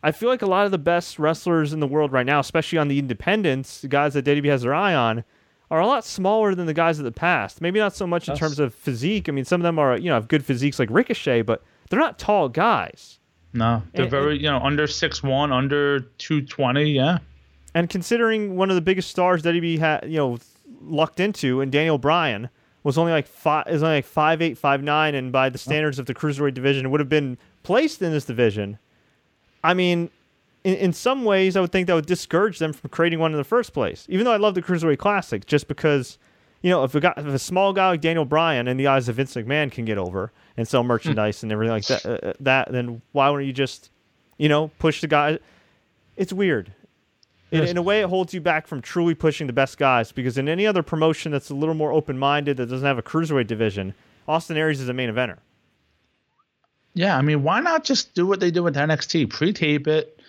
[0.01, 2.77] I feel like a lot of the best wrestlers in the world right now, especially
[2.77, 5.23] on the independents, the guys that WWE has their eye on,
[5.69, 7.61] are a lot smaller than the guys of the past.
[7.61, 8.39] Maybe not so much in Yes.
[8.39, 9.27] terms of physique.
[9.29, 11.99] I mean, some of them are you know have good physiques like Ricochet, but they're
[11.99, 13.19] not tall guys.
[13.53, 17.17] No, they're And- very, you know, under six one, under 220, yeah.
[17.75, 20.37] And considering one of the biggest stars that WWE had, you know,
[20.81, 22.49] lucked into, and Daniel Bryan
[22.83, 25.99] was only like five, is only like five eight, five nine, and by the standards
[25.99, 28.77] of the cruiserweight division, would have been placed in this division.
[29.63, 30.09] I mean,
[30.63, 33.37] in, in some ways, I would think that would discourage them from creating one in
[33.37, 34.05] the first place.
[34.09, 36.17] Even though I love the cruiserweight classic, just because,
[36.61, 39.09] you know, if a guy, if a small guy like Daniel Bryan, in the eyes
[39.09, 42.33] of Vince McMahon, can get over and sell merchandise and everything like that, uh, uh,
[42.39, 43.91] that then why wouldn't you just,
[44.37, 45.39] you know, push the guy?
[46.17, 46.73] It's weird.
[47.51, 50.37] In, in a way, it holds you back from truly pushing the best guys because
[50.37, 53.47] in any other promotion that's a little more open minded, that doesn't have a cruiserweight
[53.47, 53.95] division,
[54.27, 55.37] Austin Aries is a main eventer.
[56.93, 59.29] Yeah, I mean, why not just do what they do with NXT?
[59.29, 60.19] Pre-tape it,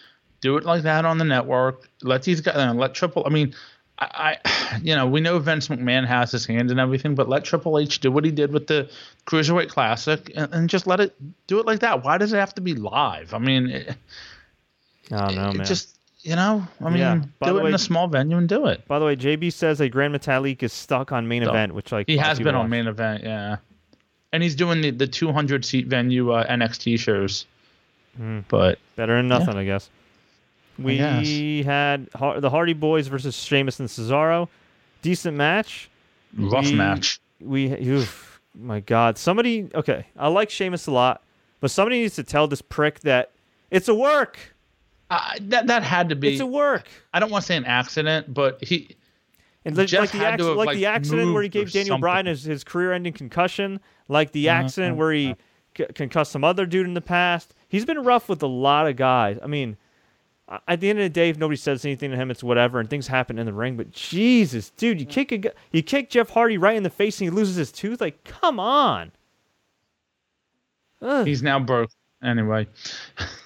[0.41, 1.89] do it like that on the network.
[2.03, 3.25] Let these guys, uh, let Triple.
[3.27, 3.55] I mean,
[3.99, 7.45] I, I, you know, we know Vince McMahon has his hand in everything, but let
[7.45, 8.91] Triple H do what he did with the
[9.27, 11.15] Cruiserweight Classic, and, and just let it
[11.47, 12.05] do it like that.
[12.05, 13.33] Why does it have to be live?
[13.35, 13.97] I mean, it,
[15.11, 15.67] I don't know, it man.
[15.67, 18.37] just you know, I mean, Yeah, by do the it way- in a small venue
[18.37, 18.87] and do it.
[18.87, 21.91] By the way, JB says that Gran Metalik is stuck on main So, event, which
[21.93, 22.71] like He a lot of has people been on watch.
[22.71, 23.57] main event, yeah,
[24.33, 27.47] and he's doing the the 200 seat venue uh, NXT shows,
[28.17, 28.41] Hmm.
[28.49, 28.79] but.
[28.97, 29.89] Better than nothing, I guess.
[30.79, 31.65] We guess.
[31.67, 34.49] had Har- the Hardy Boys versus Sheamus and Cesaro.
[35.03, 35.89] Decent match.
[36.37, 37.19] Rough We- match.
[37.41, 39.69] We, oof, my God, somebody.
[39.75, 41.23] Okay, I like Sheamus a lot,
[41.61, 43.31] but somebody needs to tell this prick that
[43.71, 44.39] it's a work.
[45.09, 46.33] Uh, that that had to be.
[46.33, 46.87] It's a work.
[47.15, 48.95] I don't want to say an accident, but he.
[49.65, 52.01] And like, like the have, like like, the accident where he gave Daniel something.
[52.01, 55.83] Bryan his, his career-ending concussion, like the mm-hmm, accident where he mm-hmm.
[55.83, 57.55] c- concussed some other dude in the past.
[57.69, 59.39] He's been rough with a lot of guys.
[59.43, 59.77] I mean,
[60.67, 62.91] at the end of the day, if nobody says anything to him, it's whatever, and
[62.91, 63.77] things happen in the ring.
[63.77, 65.11] But Jesus, dude, you mm.
[65.11, 68.01] kick a you kick Jeff Hardy right in the face and he loses his tooth.
[68.01, 69.13] Like, come on.
[71.03, 71.27] Ugh.
[71.27, 71.91] He's now broke.
[72.23, 72.67] Anyway,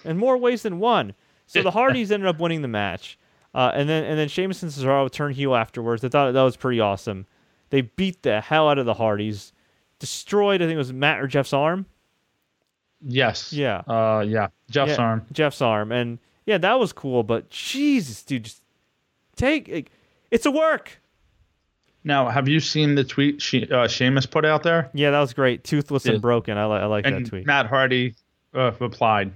[0.05, 1.15] in more ways than one.
[1.47, 3.19] So the Hardys ended up winning the match,
[3.55, 6.05] uh, and then and then Sheamus and Cesaro turned heel afterwards.
[6.05, 7.27] I thought that was pretty awesome.
[7.71, 9.53] They beat the hell out of the Hardys,
[9.99, 10.61] destroyed.
[10.63, 11.87] I think it was Matt or Jeff's arm.
[13.07, 13.53] yes.
[13.53, 13.79] Yeah.
[13.87, 14.49] Uh, yeah.
[14.71, 15.27] Jeff's Yeah, arm.
[15.33, 17.23] Jeff's arm, and yeah, that was cool.
[17.23, 18.63] But Jesus, dude, just
[19.37, 19.91] take like,
[20.31, 21.01] it's a work.
[22.07, 24.91] Now, have you seen the tweet she, uh, Sheamus put out there?
[24.93, 25.65] Yeah, that was great.
[25.65, 26.13] Toothless Yeah.
[26.13, 26.59] and broken.
[26.59, 27.47] I, li- I like that tweet.
[27.47, 28.15] Matt Hardy
[28.53, 29.33] uh, replied,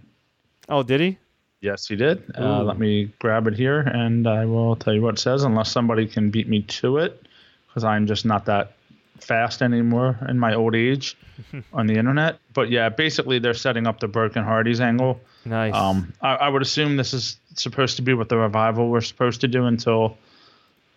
[0.68, 1.18] oh, did he?
[1.60, 5.14] "Yes, he did." Uh, let me grab it here, and I will tell you what
[5.14, 7.26] it says, unless somebody can beat me to it,
[7.66, 8.72] because I'm just not that
[9.20, 11.16] fast anymore in my old age
[11.72, 12.38] on the internet.
[12.54, 15.20] But yeah, basically they're setting up the Broken Hardys angle.
[15.44, 15.74] Nice.
[15.74, 19.40] Um, I, I would assume this is supposed to be what the revival were supposed
[19.42, 20.16] to do until,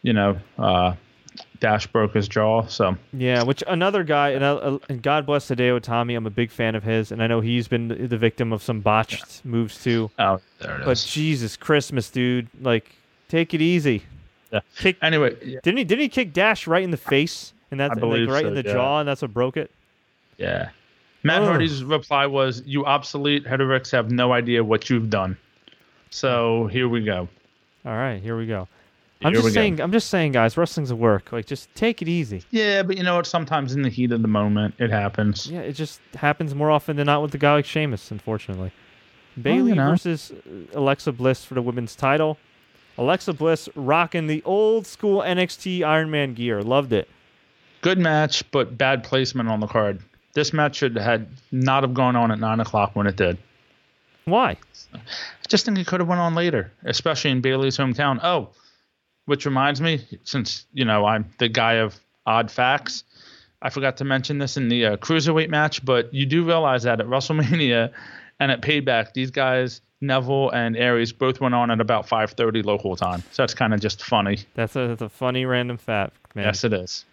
[0.01, 0.95] you know, uh,
[1.61, 2.65] Dash broke his jaw.
[2.67, 6.17] So Yeah, which another guy, and, uh, and God bless Hideo Itami.
[6.17, 8.81] I'm a big fan of his, and I know he's been the victim of some
[8.81, 10.11] botched moves too.
[10.19, 10.85] oh, there it is.
[10.85, 12.91] But Jesus Christmas, dude, like
[13.29, 14.03] take it easy.
[14.51, 14.59] Yeah.
[14.75, 15.83] Kick, anyway, yeah, didn't he?
[15.85, 18.63] Didn't he kick Dash right in the face, and that's like right so, in the
[18.65, 18.73] yeah.
[18.73, 19.71] jaw, and that's what broke it.
[20.37, 20.69] yeah.
[21.23, 21.47] Matt Ugh.
[21.49, 25.37] Hardy's reply was, "You obsolete heterix have no idea what you've done."
[26.09, 27.29] So here we go.
[27.85, 28.67] All right, here we go.
[29.23, 29.61] I'm Here we just go.
[29.61, 29.81] saying.
[29.81, 30.57] I'm just saying, guys.
[30.57, 31.31] Wrestling's a work.
[31.31, 32.43] Like, just take it easy.
[32.49, 33.27] Yeah, but you know what?
[33.27, 35.47] Sometimes in the heat of the moment, it happens.
[35.47, 38.71] Yeah, it just happens more often than not with the guy like Sheamus, unfortunately.
[39.41, 39.91] Bayley you know.
[39.91, 42.37] versus uh, Alexa Bliss for the women's title.
[42.97, 46.61] Alexa Bliss rocking the old school NXT Iron Man gear.
[46.61, 47.07] Loved it.
[47.81, 50.01] Good match, but bad placement on the card.
[50.33, 53.37] This match should had not have gone on at nine o'clock when it did.
[54.25, 54.57] Why?
[54.93, 54.99] I
[55.47, 58.19] just think it could have went on later, especially in Bayley's hometown.
[58.23, 58.49] Oh,
[59.25, 63.03] which reminds me, since you know I'm the guy of odd facts,
[63.61, 66.99] I forgot to mention this in the uh, cruiserweight match, but you do realize that
[66.99, 67.91] at WrestleMania
[68.39, 72.95] and at Payback, these guys Neville and Aries both went on at about 5:30 local
[72.95, 73.23] time.
[73.31, 74.39] So that's kind of just funny.
[74.55, 76.45] That's a, that's a funny random fact, man.
[76.45, 77.05] Yes, it is.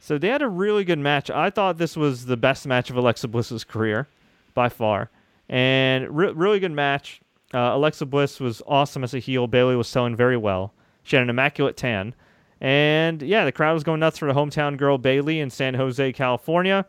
[0.00, 1.30] So they had a really good match.
[1.30, 4.08] I thought this was the best match of Alexa Bliss's career,
[4.54, 5.10] by far,
[5.50, 7.20] and re- really good match.
[7.52, 9.46] Uh, Alexa Bliss was awesome as a heel.
[9.46, 10.72] Bayley was selling very well.
[11.02, 12.14] She had an immaculate tan,
[12.60, 16.12] and yeah, the crowd was going nuts for the hometown girl Bayley in San Jose,
[16.12, 16.86] California.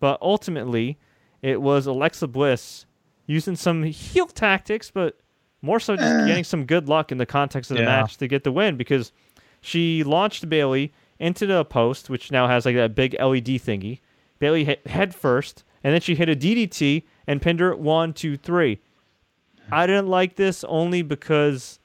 [0.00, 0.98] But ultimately,
[1.42, 2.86] it was Alexa Bliss
[3.26, 5.18] using some heel tactics, but
[5.60, 6.26] more so just eh.
[6.26, 8.00] getting some good luck in the context of the Yeah.
[8.00, 9.12] match to get the win because
[9.60, 13.98] she launched Bayley into the post, which now has like that big LED thingy.
[14.38, 18.36] Bayley hit head first, and then she hit a DDT and pinned her one, two,
[18.36, 18.78] three.
[19.72, 21.77] I didn't like this only because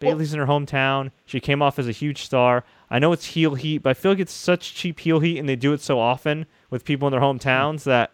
[0.00, 1.10] Bayley's in her hometown.
[1.26, 2.64] She came off as a huge star.
[2.90, 5.48] I know it's heel heat, but I feel like it's such cheap heel heat, and
[5.48, 8.12] they do it so often with people in their hometowns that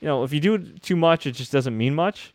[0.00, 2.32] you know if you do it too much, it just doesn't mean much.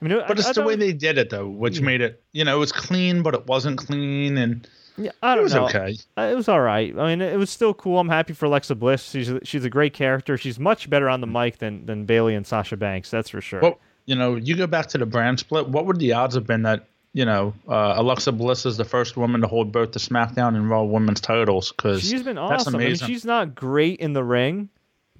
[0.00, 2.22] I mean, But I- it's I the way they did it though, which made it
[2.32, 5.42] you know it was clean, but it wasn't clean, and Yeah, I it don't it
[5.44, 5.64] was know.
[5.66, 5.96] okay.
[6.16, 6.96] Uh, It was all right.
[6.98, 7.98] I mean, it was still cool.
[7.98, 9.10] I'm happy for Alexa Bliss.
[9.10, 10.36] She's a, she's a great character.
[10.36, 13.10] She's much better on the mic than than Bayley and Sasha Banks.
[13.10, 13.60] That's for sure.
[13.60, 15.68] Well, you know, you go back to the brand split.
[15.68, 16.86] What would the odds have been that
[17.18, 20.70] you know uh, Alexa Bliss is the first woman to hold both the SmackDown and
[20.70, 21.72] Raw Women's titles?
[21.72, 22.76] Because she's been that's awesome.
[22.76, 23.08] I mean, amazing.
[23.08, 24.68] she's not great in the ring,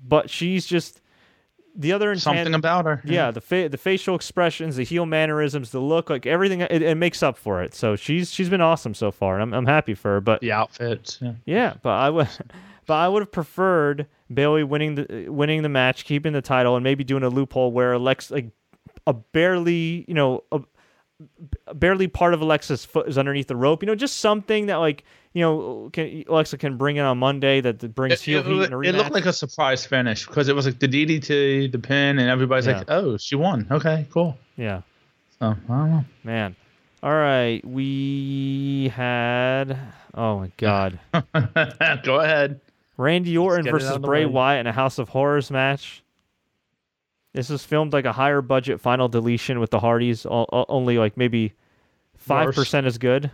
[0.01, 1.01] but she's just
[1.75, 3.03] the other intan- Something about her.
[3.05, 6.97] yeah, the fa- the facial expressions, the heel mannerisms, the look, like everything, it, it
[6.97, 7.75] makes up for it.
[7.75, 10.21] So she's she's been awesome so far, and I'm I'm happy for her.
[10.21, 11.19] But The outfits.
[11.21, 11.33] Yeah.
[11.47, 12.29] Yeah, but I would,
[12.87, 16.85] but I would have preferred Bayley winning the winning the match, keeping the title, and
[16.85, 18.51] maybe doing a loophole where Alex like
[19.05, 20.61] a barely, you know, a,
[21.75, 23.83] barely part of Alexa's foot is underneath the rope.
[23.83, 27.61] You know, just something that like you know can, Alexa can bring in on Monday
[27.61, 30.27] that that brings It, heel it, heat in a it looked like a surprise finish
[30.27, 32.79] because it was like the DDT, the pin, and everybody's Yeah.
[32.79, 33.67] like, "Oh, she won.
[33.71, 34.83] Okay, cool." yeah,
[35.39, 36.05] So I don't know.
[36.25, 36.57] man.
[37.03, 39.79] All right, we had.
[40.15, 40.99] Oh my God.
[42.03, 42.61] Go ahead.
[42.97, 44.33] Randy Orton get it out versus Bray way.
[44.33, 46.03] Wyatt in a House of Horrors match.
[47.35, 51.17] This was filmed like a higher budget final deletion with the Hardys, o- only like
[51.17, 51.53] maybe
[52.17, 53.31] five percent as good.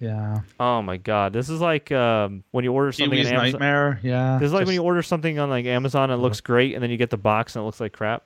[0.00, 0.40] Yeah.
[0.60, 3.44] Oh my god, this is like um, when you order something on Amazon.
[3.52, 4.00] Nightmare.
[4.02, 4.38] Yeah.
[4.38, 6.82] This is like when you order something on like Amazon and it looks great, and
[6.82, 8.22] then you get the box and it looks like crap.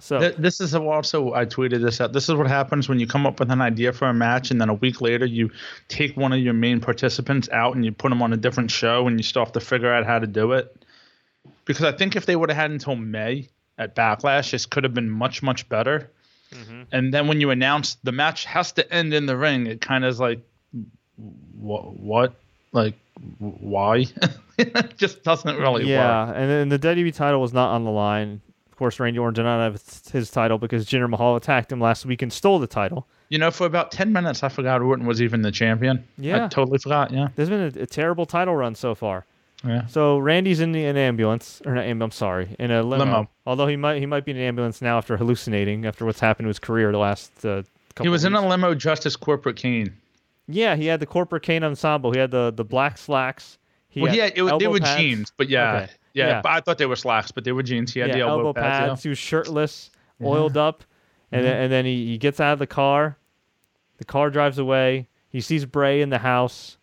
[0.00, 2.12] So Th- This is also I tweeted this out.
[2.12, 4.60] This is what happens when you come up with an idea for a match, and
[4.60, 5.50] then a week later you
[5.88, 9.06] take one of your main participants out and you put them on a different show,
[9.06, 10.84] and you still have to figure out how to do it.
[11.64, 14.94] Because I think if they would have had until May at Backlash, this could have
[14.94, 16.10] been much much better.
[16.52, 16.82] Mm-hmm.
[16.92, 20.04] And then when you announce the match has to end in the ring, it kind
[20.04, 20.40] of is like,
[21.58, 21.98] what?
[21.98, 22.34] What?
[22.72, 22.94] Like,
[23.38, 24.06] why?
[24.58, 26.34] it just doesn't really yeah, work.
[26.34, 28.40] Yeah, and then the WWE title was not on the line.
[28.70, 29.80] Of course, Randy Orton did not have
[30.12, 33.06] his title because Jinder Mahal attacked him last week and stole the title.
[33.28, 36.04] You know, for about ten minutes, I forgot Orton was even the champion.
[36.18, 36.44] Yeah.
[36.44, 37.12] I totally forgot.
[37.12, 37.28] Yeah.
[37.36, 39.24] There's been a, a terrible title run so far.
[39.66, 39.86] Yeah.
[39.86, 43.04] So Randy's in the, an ambulance, or not, amb- I'm sorry, in a limo.
[43.04, 43.30] Limo.
[43.46, 46.44] Although he might he might be in an ambulance now after hallucinating after what's happened
[46.44, 47.62] to his career the last uh,
[47.94, 48.04] couple.
[48.04, 49.96] He was of in a limo dressed as corporate Kane.
[50.46, 52.12] Yeah, he had the corporate Kane ensemble.
[52.12, 53.58] He had the the black slacks.
[53.88, 55.00] He well, had yeah, it, was- they were pads.
[55.00, 55.92] jeans, but yeah, Okay.
[56.14, 56.40] yeah, Yeah.
[56.42, 57.94] But I thought they were slacks, but they were jeans.
[57.94, 58.64] He had yeah, the elbow, pads.
[58.88, 59.00] pads.
[59.00, 59.02] yeah.
[59.04, 59.90] He was shirtless,
[60.22, 60.82] oiled up,
[61.32, 63.16] and then, and then he, he gets out of the car.
[63.98, 65.06] The car drives away.
[65.28, 66.76] He sees Bray in the house.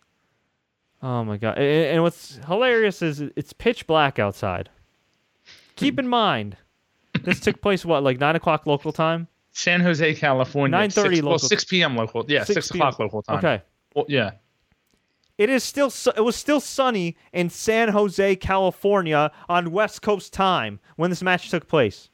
[1.02, 1.58] Oh my god!
[1.58, 4.68] And, and what's hilarious is it's pitch black outside.
[5.76, 6.56] Keep in mind,
[7.22, 9.26] this took place what like nine o'clock local time.
[9.52, 10.76] San Jose, California.
[10.78, 11.96] 9:30 six, Well, local- six p.m.
[11.96, 12.24] local.
[12.28, 13.38] Yeah, 6 six, o'clock local time.
[13.38, 13.62] Okay.
[13.94, 14.32] Well, yeah.
[15.38, 20.32] It is still su- it was still sunny in San Jose, California on West Coast
[20.32, 22.10] time when this match took place.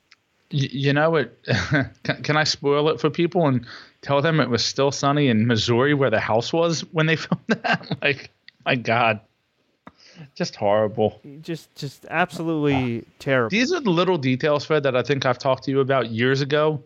[0.51, 1.39] Y- you know it.
[2.05, 3.67] can, can I spoil it for people and
[4.01, 7.45] tell them it was still sunny in Missouri where the house was when they filmed
[7.49, 7.99] that?
[8.03, 8.31] like,
[8.65, 9.21] my God,
[10.35, 11.21] just horrible.
[11.43, 13.51] Just just absolutely terrible.
[13.51, 16.41] These are the little details, Fred, that I think I've talked to you about years
[16.41, 16.83] ago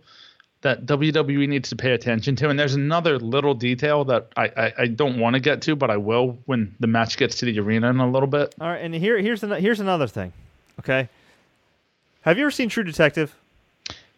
[0.63, 2.49] that WWE needs to pay attention to.
[2.49, 5.91] And there's another little detail that I, I, I don't want to get to, but
[5.91, 8.55] I will when the match gets to the arena in a little bit.
[8.61, 10.33] All right, and here here's an, here's another thing.
[10.81, 11.09] Okay,
[12.23, 13.35] have you ever seen True Detective?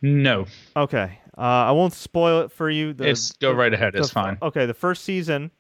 [0.03, 2.93] No, Okay, uh, I won't spoil it for you.
[2.93, 3.95] The, it's go right ahead.
[3.95, 4.39] the It's f- fine.
[4.43, 5.51] Okay, the first season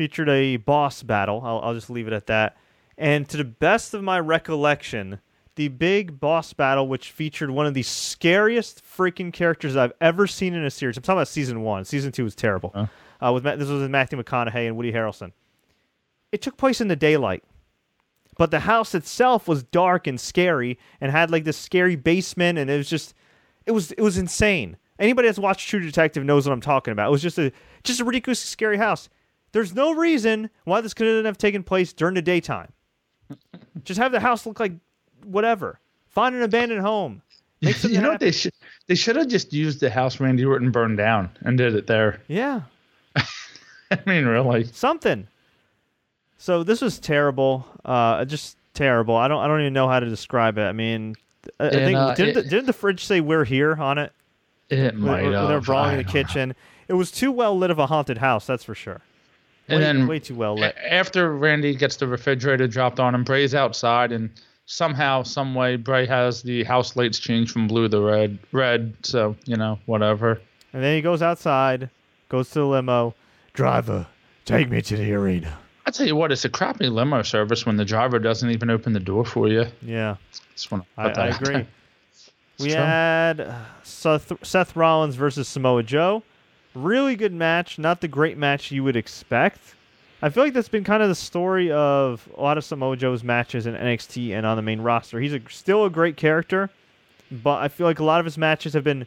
[0.00, 1.42] featured a boss battle.
[1.44, 2.56] I'll, I'll just leave it at that.
[2.96, 5.20] And to the best of my recollection,
[5.56, 10.54] the big boss battle, which featured one of the scariest freaking characters I've ever seen
[10.54, 10.96] in a series.
[10.96, 11.84] I'm talking about season one.
[11.84, 12.72] Season two was terrible.
[12.74, 12.86] Huh?
[13.20, 15.32] Uh, with this was with Matthew McConaughey and Woody Harrelson.
[16.32, 17.44] It took place in the daylight,
[18.38, 22.70] but the house itself was dark and scary and had like this scary basement, and
[22.70, 23.12] it was just,
[23.66, 24.78] it was it was insane.
[24.98, 27.08] Anybody that's watched True Detective knows what I'm talking about.
[27.08, 27.52] It was just a
[27.84, 29.10] just a ridiculously scary house.
[29.52, 32.72] There's no reason why this couldn't have taken place during the daytime.
[33.84, 34.72] Just have the house look like
[35.24, 35.78] whatever.
[36.08, 37.22] Find an abandoned home.
[37.62, 38.26] Make you know what happen.
[38.28, 38.52] they should
[38.86, 42.20] they should have just used the house Randy Orton burned down and did it there.
[42.28, 42.62] Yeah,
[43.16, 44.64] I mean, really.
[44.64, 45.26] something.
[46.38, 47.66] So this was terrible.
[47.84, 49.14] Uh, just terrible.
[49.14, 49.42] I don't.
[49.42, 50.62] I don't even know how to describe it.
[50.62, 51.16] I mean,
[51.58, 54.12] I, And, think uh, didn't, it- the, didn't the fridge say "We're here" on it?
[54.70, 55.48] It When- might when have.
[55.48, 56.22] they're brawling in the don't know.
[56.22, 56.54] kitchen.
[56.88, 58.46] It was too well lit of a haunted house.
[58.46, 59.02] That's for sure.
[59.70, 60.76] And way, then way too well lit.
[60.88, 64.30] After Randy gets the refrigerator dropped on him, Bray's outside, and
[64.66, 68.38] somehow, some way, Bray has the house lights changed from blue to red.
[68.52, 70.40] Red, so you know, whatever.
[70.72, 71.90] And then he goes outside,
[72.28, 73.14] goes to the limo.
[73.52, 74.06] Driver,
[74.44, 75.58] take me to the arena.
[75.86, 78.92] I tell you what, it's a crappy limo service when the driver doesn't even open
[78.92, 79.66] the door for you.
[79.82, 80.16] Yeah,
[80.54, 81.66] Just want I, I agree.
[82.60, 82.76] we true.
[82.76, 86.22] had uh, Seth, Seth Rollins versus Samoa Joe.
[86.74, 87.78] Really good match.
[87.78, 89.74] Not the great match you would expect.
[90.22, 93.24] I feel like that's been kind of the story of a lot of Samoa Joe's
[93.24, 95.18] matches in NXT and on the main roster.
[95.18, 96.70] He's a, still a great character,
[97.30, 99.06] but I feel like a lot of his matches have been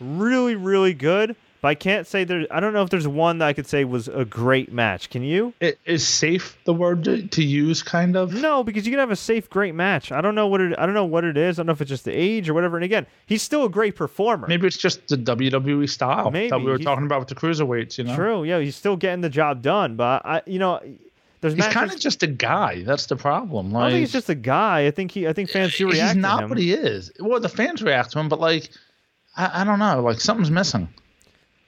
[0.00, 1.34] really, really good.
[1.64, 2.46] But I can't say there.
[2.50, 5.08] I don't know if there's one that I could say was a great match.
[5.08, 5.54] Can you?
[5.60, 8.34] It, is safe the word to, to use, kind of?
[8.34, 10.12] No, because you can have a safe, great match.
[10.12, 10.78] I don't know what it.
[10.78, 11.58] I don't know what it is.
[11.58, 12.76] I don't know if it's just the age or whatever.
[12.76, 14.46] And again, he's still a great performer.
[14.46, 16.50] Maybe it's just the WWE style Maybe.
[16.50, 17.96] that we were He's- talking about with the cruiserweights.
[17.96, 18.44] You know, True.
[18.44, 19.96] Yeah, he's still getting the job done.
[19.96, 20.80] But I, you know,
[21.40, 22.82] there's he's kind of just a guy.
[22.82, 23.70] That's the problem.
[23.72, 24.86] Like, I don't think he's just a guy.
[24.86, 25.26] I think he.
[25.26, 26.50] I think fans do react he's not to him.
[26.50, 27.10] what he is.
[27.20, 28.68] Well, the fans react to him, but like,
[29.34, 30.02] I, I don't know.
[30.02, 30.90] Like something's missing.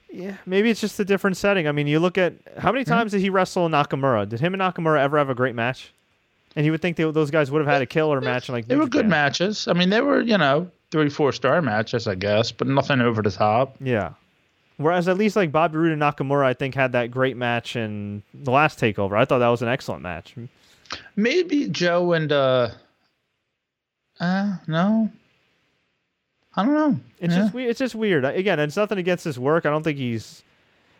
[0.09, 1.67] Yeah, maybe it's just a different setting.
[1.67, 4.27] I mean, you look at how many times did he wrestle Nakamura?
[4.27, 5.93] Did him and Nakamura ever have a great match?
[6.55, 8.49] And you would think they, those guys would have had a killer match.
[8.49, 9.09] Like They New were good Japan.
[9.09, 9.67] matches.
[9.67, 13.21] I mean, they were you know three, four star matches, I guess, but nothing over
[13.21, 13.75] the top.
[13.81, 14.13] Yeah.
[14.77, 18.23] Whereas at least like Bobby Roode and Nakamura, I think had that great match in
[18.33, 19.17] the last Takeover.
[19.17, 20.35] I thought that was an excellent match.
[21.15, 22.69] Maybe Joe and uh,
[24.19, 25.11] uh no,
[26.57, 26.99] I don't know.
[27.19, 27.41] It's Yeah.
[27.41, 27.69] just weird.
[27.69, 28.25] It's just weird.
[28.25, 29.65] Again, it's nothing against his work.
[29.65, 30.43] I don't think he's,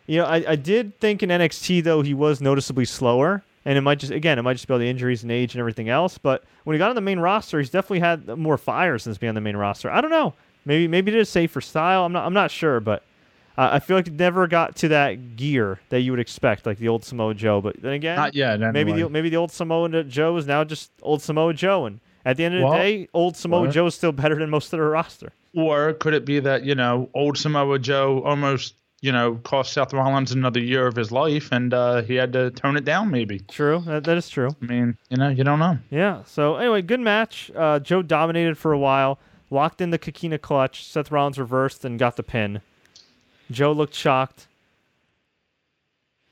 [0.06, 3.80] you know, I, I did think in NXT though he was noticeably slower, and it
[3.82, 6.16] might just again it might just be all the injuries and age and everything else.
[6.16, 9.28] But when he got on the main roster, he's definitely had more fire since being
[9.30, 9.90] on the main roster.
[9.90, 10.32] I don't know.
[10.64, 12.04] Maybe maybe it is safer style.
[12.04, 13.02] I'm not I'm not sure, but
[13.56, 16.78] uh, I feel like it never got to that gear that you would expect, like
[16.78, 17.60] the old Samoa Joe.
[17.60, 18.54] But then again, Not yet.
[18.62, 18.70] Anyway.
[18.72, 22.36] maybe the maybe the old Samoa Joe is now just old Samoa Joe, and at
[22.36, 23.70] the end of the day, old Samoa well.
[23.70, 25.32] Joe is still better than most of the roster.
[25.54, 29.94] Or could it be that, you know, old Samoa Joe almost, you know, cost Seth
[29.94, 33.38] Rollins another year of his life and uh, he had to tone it down maybe?
[33.48, 34.50] True, that, that is true.
[34.60, 35.78] I mean, you know, you don't know.
[35.88, 36.22] Yeah.
[36.24, 37.50] So anyway, good match.
[37.56, 40.84] Uh, Joe dominated for a while, locked in the Coquina clutch.
[40.84, 42.60] Seth Rollins reversed and got the pin.
[43.50, 44.47] Joe looked shocked.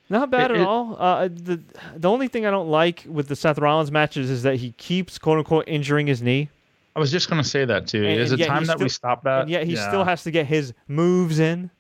[0.09, 0.97] Not bad It- at it- all.
[0.99, 1.61] Uh, the
[1.97, 5.19] the only thing I don't like with the Seth Rollins matches is that he keeps
[5.19, 6.49] quote unquote injuring his knee,
[6.95, 8.05] I was just going to say that too.
[8.07, 9.43] And- Is and it time that we still- stop that?
[9.43, 9.89] and yet he Yeah.
[9.89, 11.71] still has to get his moves in.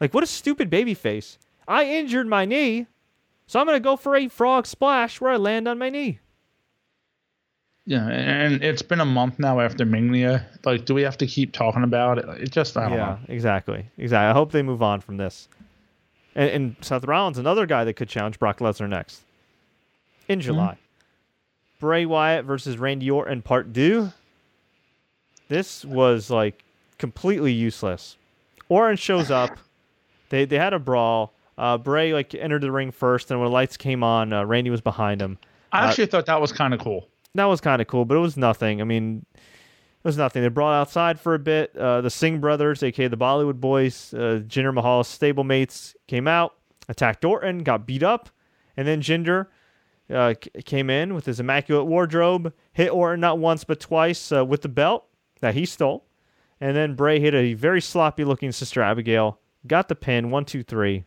[0.00, 1.38] Like what a stupid baby face!
[1.66, 2.86] I injured my knee,
[3.46, 6.18] so I'm gonna go for a frog splash where I land on my knee.
[7.86, 10.46] Yeah, and it's been a month now after Mania.
[10.64, 12.24] Like, do we have to keep talking about it?
[12.42, 13.18] It just, I don't yeah, know.
[13.28, 14.26] exactly, exactly.
[14.26, 15.48] I hope they move on from this.
[16.34, 19.22] And, and Seth Rollins, another guy that could challenge Brock Lesnar next
[20.28, 20.46] in Mm-hmm.
[20.46, 20.78] July.
[21.80, 24.10] Bray Wyatt versus Randy Orton, part two.
[25.48, 26.64] This was like
[26.98, 28.16] completely useless.
[28.68, 29.58] Orton shows up.
[30.30, 31.32] They they had a brawl.
[31.56, 34.70] Uh, Bray like entered the ring first, and when the lights came on, uh, Randy
[34.70, 35.38] was behind him.
[35.70, 37.06] I Uh, actually thought that was kind of cool.
[37.36, 38.80] that was kind of cool, but it was nothing.
[38.80, 39.26] I mean,
[40.04, 40.42] was nothing.
[40.42, 41.76] They brought outside for a bit.
[41.76, 46.54] Uh, the Singh brothers, aka the Bollywood boys, uh, Jinder Mahal's stablemates, came out,
[46.88, 48.28] attacked Orton, got beat up,
[48.76, 49.46] and then Jinder
[50.10, 54.44] uh, c- came in with his immaculate wardrobe, hit Orton not once but twice uh,
[54.44, 55.06] with the belt
[55.40, 56.04] that he stole,
[56.60, 61.04] and then Bray hit a very sloppy-looking Sister Abigail, got the pin, one, two, three.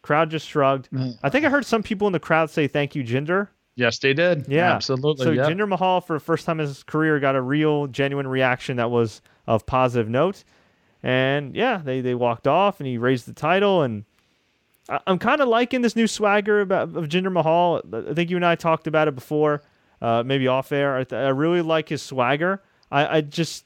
[0.00, 0.88] Crowd just shrugged.
[1.22, 4.12] I think I heard some people in the crowd say "Thank you, Jinder." Yes, they
[4.12, 4.46] did.
[4.48, 5.24] Yeah, absolutely.
[5.24, 5.44] So yeah.
[5.44, 8.90] Jinder Mahal, for the first time in his career, got a real, genuine reaction that
[8.90, 10.44] was of positive note.
[11.02, 13.82] And yeah, they they walked off, and he raised the title.
[13.82, 14.04] And
[14.88, 17.80] I, I'm kind of liking this new swagger about of Jinder Mahal.
[17.92, 19.62] I think you and I talked about it before,
[20.00, 20.96] uh, maybe off air.
[20.96, 22.62] I, th- I really like his swagger.
[22.90, 23.64] I, I just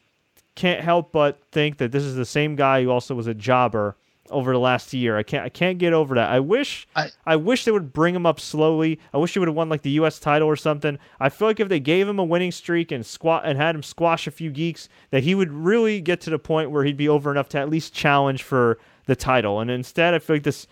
[0.55, 3.97] can't help but think that this is the same guy who also was a jobber
[4.31, 5.17] over the last year.
[5.17, 6.31] I can't I can't get over that.
[6.31, 8.99] I wish I, I- wish they would bring him up slowly.
[9.13, 10.99] I wish he would have won like the US title or something.
[11.21, 13.83] I feel like if they gave him a winning streak and squat and had him
[13.83, 17.09] squash a few geeks, that he would really get to the point where he'd be
[17.09, 19.61] over enough to at least challenge for the title.
[19.61, 20.67] And instead I feel like this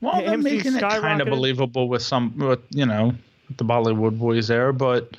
[0.00, 3.14] Well, they're making it kind of believable with some, with you know,
[3.56, 5.16] the Bollywood boys there, but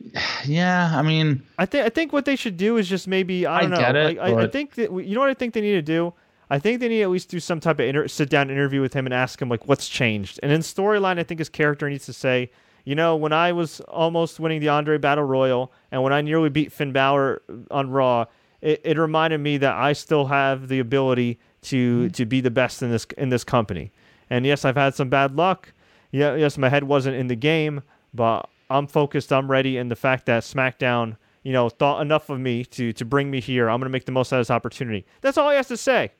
[0.44, 3.58] yeah, I mean, I think I think what they should do is just maybe I
[3.58, 3.76] I don't know.
[3.78, 5.82] get it, like, I, I think that you know what I think they need to
[5.82, 6.14] do.
[6.50, 8.80] I think they need to at least do some type of inter- sit down interview
[8.80, 10.40] with him and ask him like what's changed.
[10.42, 12.50] And in storyline, I think his character needs to say,
[12.84, 16.48] you know, when I was almost winning the Andre Battle Royal and when I nearly
[16.48, 18.26] beat Finn Balor on Raw,
[18.62, 22.08] it, it reminded me that I still have the ability to mm-hmm.
[22.12, 23.92] to be the best in this in this company.
[24.30, 25.72] And yes, I've had some bad luck.
[26.10, 27.82] Yeah, yes, my head wasn't in the game,
[28.14, 29.32] but I'm focused.
[29.32, 33.04] I'm ready, and the fact that SmackDown, you know, thought enough of me to to
[33.04, 35.04] bring me here, I'm gonna make the most out of this opportunity.
[35.20, 36.12] That's all he has to say.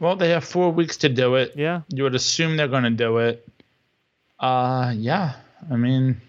[0.00, 1.52] Well, they have four weeks to do it.
[1.56, 3.46] Yeah, You would assume they're going to do it.
[4.38, 5.34] Uh, yeah.
[5.70, 6.20] I mean,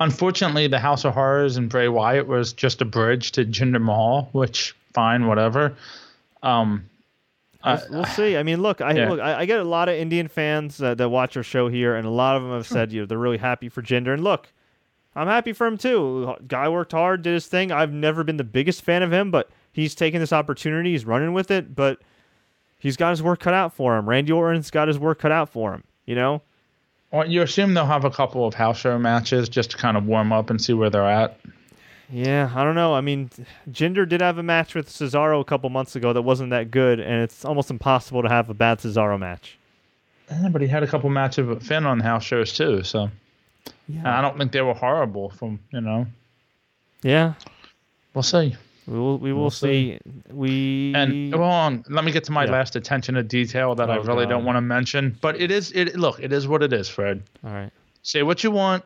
[0.00, 4.28] unfortunately, the House of Horrors and Bray Wyatt was just a bridge to Jinder Mahal,
[4.32, 5.74] which fine, whatever.
[6.42, 6.88] Um,
[7.64, 8.36] we'll, we'll see.
[8.36, 9.10] I mean, look, I Yeah.
[9.10, 11.94] look, I, I get a lot of Indian fans uh, that watch our show here,
[11.94, 14.12] and a lot of them have said you know they're really happy for Jinder.
[14.12, 14.48] And look,
[15.14, 16.34] I'm happy for him too.
[16.48, 17.70] Guy worked hard, did his thing.
[17.70, 20.92] I've never been the biggest fan of him, but he's taken this opportunity.
[20.92, 22.00] He's running with it, but
[22.84, 24.08] he's got his work cut out for him.
[24.08, 25.82] Randy Orton's got his work cut out for him.
[26.06, 26.42] You know.
[27.10, 30.06] well, you assume they'll have a couple of house show matches just to kind of
[30.06, 31.40] warm up and see where they're at.
[32.10, 32.94] Yeah, I don't know.
[32.94, 33.30] I mean,
[33.70, 37.00] Jinder did have a match with Cesaro a couple months ago that wasn't that good,
[37.00, 39.56] and it's almost impossible to have a bad Cesaro match.
[40.30, 43.10] Yeah, but he had a couple matches with Finn on house shows too, so
[43.88, 45.30] and I don't think they were horrible.
[45.30, 46.06] From you know,
[47.02, 47.34] Yeah,
[48.12, 48.56] we'll see.
[48.86, 49.18] We will.
[49.18, 49.98] We will We'll see.
[50.30, 52.52] We And hold on, let me get to my Yeah.
[52.52, 54.30] last attention to detail that I Oh, really God.
[54.30, 55.16] don't want to mention.
[55.20, 55.96] But it is it.
[55.96, 57.22] Look, it is what it is, Fred.
[57.44, 57.70] all right.
[58.02, 58.84] Say what you want.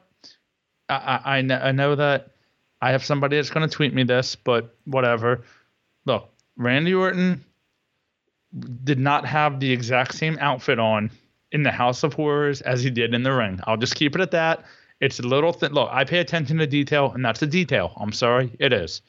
[0.89, 0.95] I
[1.25, 2.31] I, I, know, I know that
[2.81, 5.43] I have somebody that's going to tweet me this, but whatever.
[6.07, 7.45] Look, Randy Orton
[8.85, 11.11] did not have the exact same outfit on
[11.53, 13.61] in the House of Horrors as he did in the ring.
[13.65, 14.65] I'll just keep it at that.
[15.01, 15.71] It's a little thing.
[15.73, 17.93] Look, I pay attention to detail, and that's a detail.
[18.01, 19.03] I'm sorry, it is.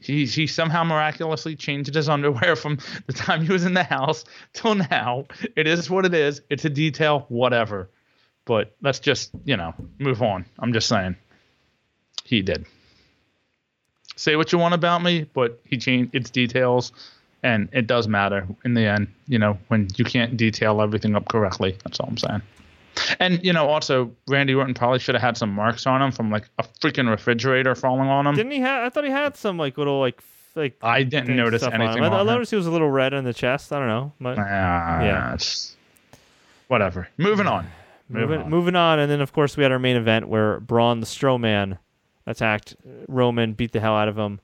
[0.00, 4.24] He he somehow miraculously changed his underwear from the time he was in the house
[4.52, 5.26] till now.
[5.56, 6.42] It is what it is.
[6.50, 7.88] It's a detail, whatever.
[8.44, 10.44] But let's just you know move on.
[10.58, 11.16] I'm just saying.
[12.24, 12.66] He did.
[14.16, 16.92] Say what you want about me, but he changed its details,
[17.42, 19.08] and it does matter in the end.
[19.26, 21.76] You know when you can't detail everything up correctly.
[21.84, 22.42] That's all I'm saying.
[23.20, 26.30] And you know, also Randy Orton probably should have had some marks on him from
[26.30, 28.34] like a freaking refrigerator falling on him.
[28.34, 28.84] Didn't he have?
[28.84, 30.22] I thought he had some like little like
[30.54, 30.76] like.
[30.82, 32.02] I didn't notice anything.
[32.04, 33.72] I, I noticed he was a little red in the chest.
[33.72, 34.12] I don't know.
[34.20, 35.36] But Ah, Yeah.
[36.68, 37.08] Whatever.
[37.16, 37.66] Moving on.
[38.10, 38.50] Moving moving, on.
[38.50, 41.76] moving on, and then of course we had our main event where Braun the Strowman
[42.26, 42.74] attacked
[43.06, 44.40] Roman, beat the hell out of him.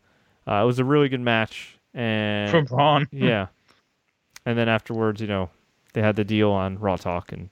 [0.46, 3.08] Uh, it was a really good match, and For Braun.
[3.10, 3.46] yeah.
[4.44, 5.48] And then afterwards, you know,
[5.94, 7.48] they had the deal on Raw Talk, and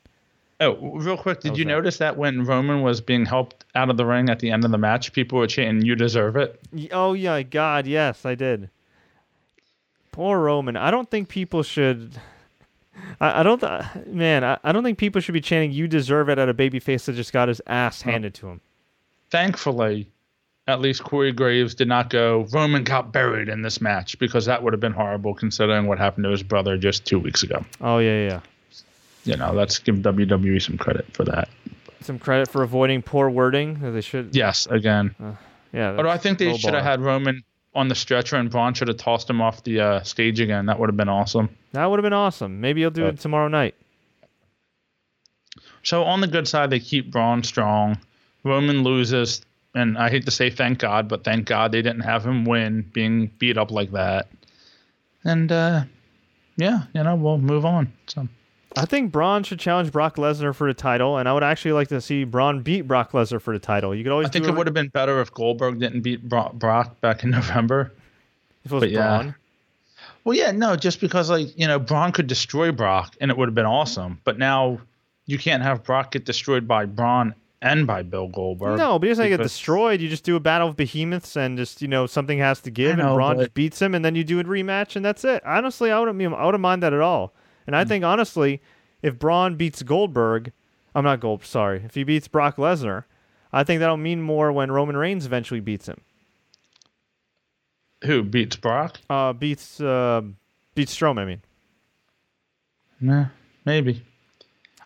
[0.63, 1.71] Oh, real quick, did you that?
[1.71, 4.71] notice that when Roman was being helped out of the ring at the end of
[4.71, 6.61] the match, people were chanting, "You deserve it."
[6.93, 8.71] Oh yeah, God, yes, I did.
[10.13, 10.77] Poor Roman.
[10.77, 12.13] I don't think people should.
[13.21, 14.45] I, I don't, th- man.
[14.45, 17.15] I, I don't think people should be chanting "You deserve it" at a babyface that
[17.15, 18.61] just got his ass handed to him.
[19.31, 20.09] Thankfully,
[20.69, 22.47] at least Corey Graves did not go.
[22.53, 26.25] Roman got buried in this match because that would have been horrible considering what happened
[26.25, 27.65] to his brother just two weeks ago.
[27.81, 28.41] Oh yeah, yeah.
[29.25, 31.49] You know, let's give WWE some credit for that.
[32.01, 33.79] Some credit for avoiding poor wording.
[33.93, 34.35] They should.
[34.35, 35.15] Yes, again.
[35.73, 35.93] Yeah.
[35.93, 37.45] But I think they should have had Roman
[37.75, 40.67] on the stretcher and Braun should have tossed him off the uh, stage again.
[40.67, 41.49] That would have been awesome.
[41.73, 42.61] That would have been awesome.
[42.61, 43.75] Maybe he'll do Uh, it tomorrow night.
[45.83, 47.99] So on the good side, they keep Braun strong.
[48.45, 49.43] Roman loses,
[49.75, 52.83] and I hate to say thank God, but thank God they didn't have him win,
[52.93, 54.29] being beat up like that.
[55.25, 55.85] And uh,
[56.57, 57.93] yeah, you know, we'll move on.
[58.07, 58.29] So
[58.77, 61.89] I think Braun should challenge Brock Lesnar for the title, and I would actually like
[61.89, 63.95] to see Braun beat Brock Lesnar for the title.
[63.95, 66.53] You could always I think it would have been better if Goldberg didn't beat Bro-
[66.55, 67.93] Brock back in November.
[68.65, 69.19] if it was but yeah.
[69.23, 69.35] Braun.
[70.25, 73.49] Well, yeah, no, just because like you know Braun could destroy Brock and it would
[73.49, 74.81] have been awesome, but now
[75.27, 78.79] you can't have Brock get destroyed by Braun and by Bill Goldberg.
[78.79, 80.01] No, but he doesn't get destroyed.
[80.01, 82.97] You just do a battle of behemoths, and just you know something has to give,
[82.97, 85.25] know, and Braun but- just beats him, and then you do a rematch, and that's
[85.25, 85.45] it.
[85.45, 87.33] Honestly, I wouldn't, I wouldn't mind that at all.
[87.67, 87.81] And Hmm.
[87.81, 88.61] I think honestly,
[89.03, 90.53] if Braun beats Goldberg,
[90.95, 91.45] I'm not Gold.
[91.45, 93.05] Sorry, if he beats Brock Lesnar,
[93.53, 96.01] I think that'll mean more when Roman Reigns eventually beats him.
[98.05, 98.99] Who beats Brock?
[99.09, 100.23] Uh, beats uh,
[100.75, 101.19] beats Strowman.
[101.19, 101.43] I mean,
[103.01, 103.27] Nah,
[103.65, 104.03] maybe.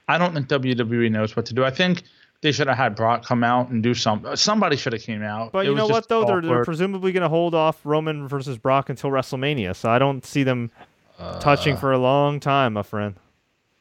[0.09, 1.65] I don't think WWE knows what to do.
[1.65, 2.03] I think
[2.43, 4.37] they should have had Brock come out and do something.
[4.37, 5.53] Somebody should have came out.
[5.53, 6.25] but It you know what though?
[6.25, 10.25] They're, they're presumably going to hold off Roman versus Brock until WrestleMania, so I don't
[10.25, 10.71] see them
[11.19, 11.39] Uh.
[11.41, 13.15] touching for a long time, my friend.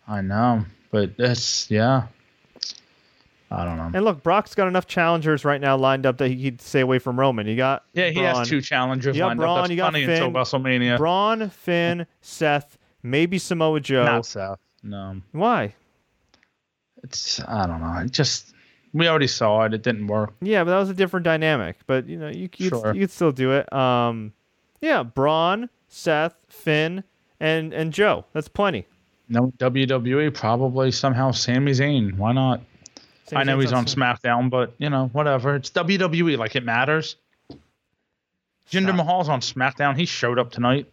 [0.08, 2.08] I know, but that's yeah.
[3.52, 3.92] I don't know.
[3.94, 7.00] And look, Brock's got enough challengers right now lined up that he could stay away
[7.00, 7.46] from Roman.
[7.48, 9.64] You got Yeah, he Braun, has two challengers You got lined Braun, up.
[9.64, 10.34] That's you got funny until Finn.
[10.34, 10.98] WrestleMania.
[10.98, 14.04] Braun, Finn, Seth, maybe Samoa Joe.
[14.06, 14.60] Not Seth.
[14.84, 15.74] No, Why?
[17.04, 18.02] it's I don't know.
[18.04, 18.54] It just
[18.94, 19.74] we already saw it.
[19.74, 20.34] It didn't work.
[20.42, 21.78] Yeah, but that was a different dynamic.
[21.88, 22.94] But you know, you you Sure.
[22.94, 23.72] you could still do it.
[23.74, 24.34] Um,
[24.82, 27.04] yeah, Braun, Seth, Finn,
[27.40, 28.26] and and Joe.
[28.34, 28.86] That's plenty.
[29.28, 32.16] No WWE, probably somehow Sami Zayn.
[32.16, 32.62] Why not?
[33.26, 35.56] Same I know he's on SmackDown, but you know, whatever.
[35.56, 36.38] It's WWE.
[36.38, 37.16] Like it matters.
[38.70, 38.96] Jinder Stop.
[38.96, 39.98] Mahal's on SmackDown.
[39.98, 40.92] He showed up tonight.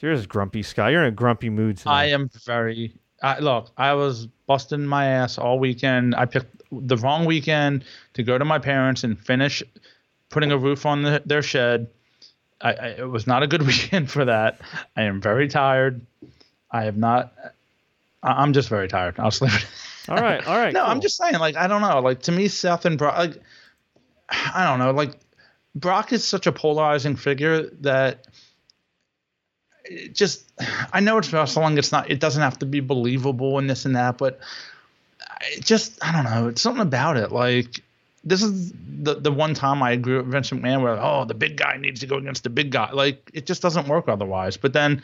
[0.00, 0.90] You're just grumpy, Sky.
[0.90, 1.94] You're in a grumpy mood tonight.
[1.94, 2.92] I am very.
[3.22, 6.14] I, look, I was busting my ass all weekend.
[6.14, 9.62] I picked the wrong weekend to go to my parents and finish
[10.28, 11.86] putting a roof on the, their shed.
[12.60, 14.60] I, I, it was not a good weekend for that.
[14.96, 16.00] I am very tired.
[16.70, 17.32] I have not.
[18.22, 19.18] I, I'm just very tired.
[19.18, 19.52] I'll sleep.
[20.08, 20.72] all right, all right.
[20.74, 20.90] no, cool.
[20.90, 21.38] I'm just saying.
[21.38, 22.00] Like I don't know.
[22.00, 23.16] Like to me, Seth and Brock.
[23.16, 23.42] Like
[24.28, 24.92] I don't know.
[24.92, 25.18] Like
[25.74, 28.26] Brock is such a polarizing figure that
[29.84, 30.44] it just.
[30.92, 31.78] I know it's wrestling.
[31.78, 32.10] It's not.
[32.10, 34.18] It doesn't have to be believable and this and that.
[34.18, 34.40] But
[35.42, 36.02] it just.
[36.04, 36.48] I don't know.
[36.48, 37.30] It's something about it.
[37.30, 37.82] Like
[38.26, 38.72] this is
[39.02, 42.00] the the one time I agree with Vince McMahon where oh the big guy needs
[42.00, 42.90] to go against the big guy.
[42.92, 44.56] Like it just doesn't work otherwise.
[44.58, 45.02] But then.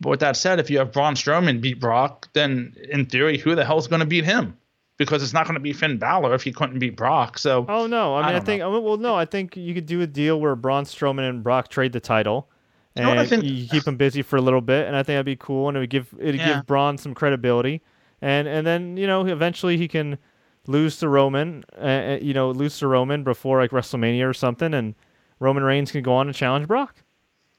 [0.00, 3.54] But with that said, if you have Braun Strowman beat Brock, then in theory, who
[3.54, 4.56] the hell's going to beat him?
[4.96, 7.38] Because it's not going to be Finn Balor if he couldn't beat Brock.
[7.38, 8.14] So Oh no!
[8.16, 8.62] I I mean, I, don't think.
[8.62, 11.44] I mean, well, no, I think you could do a deal where Braun Strowman and
[11.44, 12.48] Brock trade the title,
[12.96, 15.14] know and I think- you keep him busy for a little bit, and I think
[15.14, 16.54] that'd be cool, and it would give it would Yeah.
[16.54, 17.80] give Braun some credibility,
[18.20, 20.18] and and then you know eventually he can
[20.66, 24.74] lose to Roman, uh, uh, you know, lose to Roman before like WrestleMania or something,
[24.74, 24.94] and
[25.40, 26.96] Roman Reigns can go on and challenge Brock.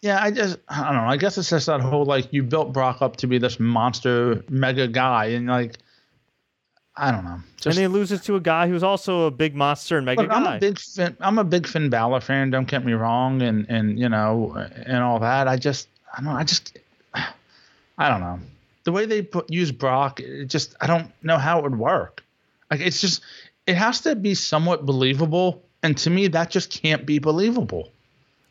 [0.01, 1.09] yeah, I just I don't know.
[1.09, 4.43] I guess it's just that whole like you built Brock up to be this monster
[4.49, 5.77] mega guy, and like
[6.95, 7.39] I don't know.
[7.57, 10.31] Just, and he loses to a guy who's also a big monster and mega look,
[10.31, 10.57] I'm guy.
[10.57, 12.51] a big Finn, I'm a big Finn Balor fan.
[12.51, 14.53] Don't get me wrong, and and you know
[14.85, 15.47] and all that.
[15.47, 16.37] I just I don't know.
[16.39, 16.77] I just
[17.97, 18.39] I don't know
[18.83, 20.19] the way they put use Brock.
[20.19, 22.22] It just I don't know how it would work.
[22.71, 23.21] Like it's just
[23.65, 27.89] it has to be somewhat believable, and to me that just can't be believable.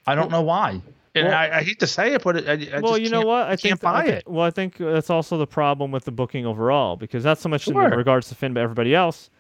[0.06, 0.80] I don't know why.
[1.14, 3.10] And well- I, I hate to say it, but it, I, I well, just you
[3.10, 3.46] know what?
[3.46, 4.24] I think can't buy I it.
[4.26, 7.68] Well, I think that's also the problem with the booking overall because not so much
[7.68, 9.30] in regards to Finn, but everybody else.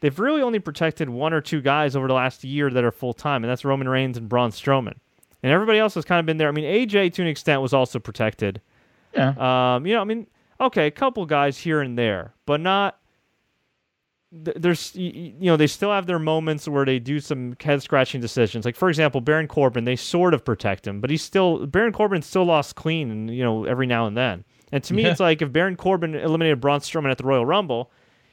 [0.00, 3.12] They've really only protected one or two guys over the last year that are full
[3.12, 4.94] time, and that's Roman Reigns and Braun Strowman.
[5.42, 6.48] And everybody else has kind of been there.
[6.48, 8.60] I mean, AJ to an extent was also protected.
[9.14, 9.74] Yeah.
[9.74, 10.26] Um, you know, I mean,
[10.60, 12.98] okay, a couple guys here and there, but not.
[14.44, 18.20] Th- There's, you know, they still have their moments where they do some head scratching
[18.20, 18.64] decisions.
[18.64, 22.22] Like for example, Baron Corbin, they sort of protect him, but he's still Baron Corbin
[22.22, 24.44] still lost clean, and you know, every now and then.
[24.72, 25.10] And to me, Yeah.
[25.12, 27.90] it's like if Baron Corbin eliminated Braun Strowman at the Royal Rumble,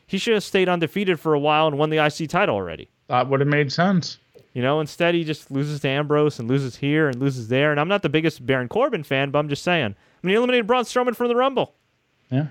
[0.07, 2.89] he should have stayed undefeated for a while and won the IC title already.
[3.07, 4.17] That would have made sense.
[4.53, 7.71] You know, instead he just loses to Ambrose and loses here and loses there.
[7.71, 9.95] And I'm not the biggest Baron Corbin fan, but I'm just saying.
[9.95, 11.73] I mean, he eliminated Braun Strowman from the Rumble.
[12.29, 12.47] Yeah.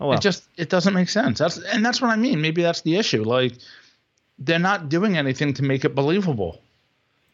[0.00, 0.12] Oh.
[0.12, 1.38] It just it doesn't make sense.
[1.38, 2.40] That's and that's what I mean.
[2.40, 3.22] Maybe that's the issue.
[3.22, 3.52] Like
[4.38, 6.60] they're not doing anything to make it believable.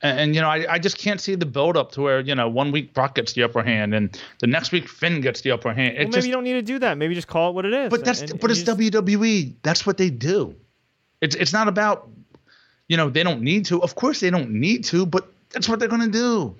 [0.02, 2.34] And, and you know, I, I just can't see the build up to where, you
[2.34, 5.52] know, one week Brock gets the upper hand and the next week Finn gets the
[5.52, 5.94] upper hand.
[5.94, 6.98] It well, maybe just you don't need to do that.
[6.98, 7.90] Maybe just call it what it is.
[7.90, 9.54] but that's And- and but you it's just- WWE.
[9.62, 10.54] That's what they do.
[11.20, 12.08] It's it's not about
[12.88, 13.82] you know, they don't need to.
[13.82, 16.54] Of course they don't need to, but that's what they're gonna do.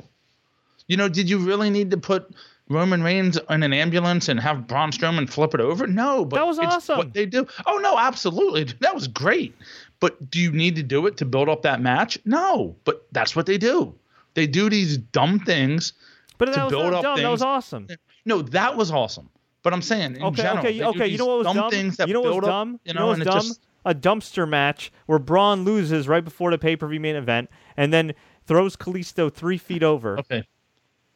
[0.89, 2.31] You know, did you really need to put
[2.69, 5.87] Roman Reigns in an ambulance and have Braun Strowman flip it over?
[5.87, 6.99] No, but That was it's awesome.
[6.99, 7.47] What they do?
[7.67, 9.55] Oh no, absolutely, that was great.
[10.01, 12.19] But do you need to do it to build up that match?
[12.25, 13.95] No, but that's what they do.
[14.35, 15.93] They do these dumb things.
[16.39, 17.23] But to that was build not up dumb.
[17.23, 17.89] That was awesome.
[18.25, 19.31] No, that was awesome.
[19.62, 21.07] But I'm saying in Okay, general, okay, okay.
[21.07, 22.81] You know what was dumb things you know what was up, dumb?
[22.85, 23.35] You know know, was it dumb?
[23.41, 27.49] just A dumpster match where Braun loses right before the pay per view main event,
[27.77, 28.14] and then
[28.47, 30.19] throws Kalisto three feet over.
[30.19, 30.45] Okay.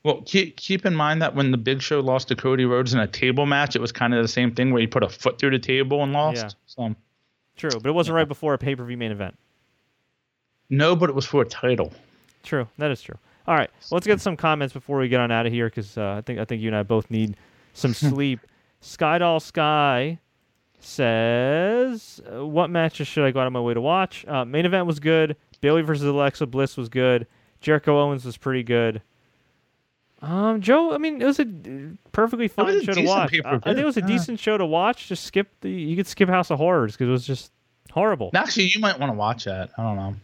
[0.02, 3.00] Well, keep keep in mind that when the Big Show lost to Cody Rhodes in
[3.00, 5.38] a table match, it was kind of the same thing where he put a foot
[5.38, 6.36] through the table and lost.
[6.42, 6.50] Yeah.
[6.66, 6.94] So
[7.56, 9.36] True, but it wasn't right before a pay per view main event.
[10.70, 11.92] no, but it was for a title.
[12.42, 13.18] True, that is true.
[13.46, 15.98] All right, well, let's get some comments before we get on out of here because
[15.98, 17.36] uh, I think I think you and I both need
[17.74, 18.40] some sleep.
[18.80, 20.18] Skydoll Sky
[20.78, 24.24] says, uh, "What matches should I go out of my way to watch?
[24.26, 25.36] Uh, main event was good.
[25.60, 27.26] Bayley versus Alexa Bliss was good.
[27.60, 29.02] Jericho Owens was pretty good.
[30.22, 33.34] Um, Joe, I mean, it was a uh, perfectly fine show to watch.
[33.44, 34.06] I, I think it was a yeah.
[34.06, 35.08] decent show to watch.
[35.08, 37.52] Just skip the you could skip House of Horrors because it was just
[37.90, 38.30] horrible.
[38.34, 39.70] Actually, you might want to watch that.
[39.78, 40.14] I don't know.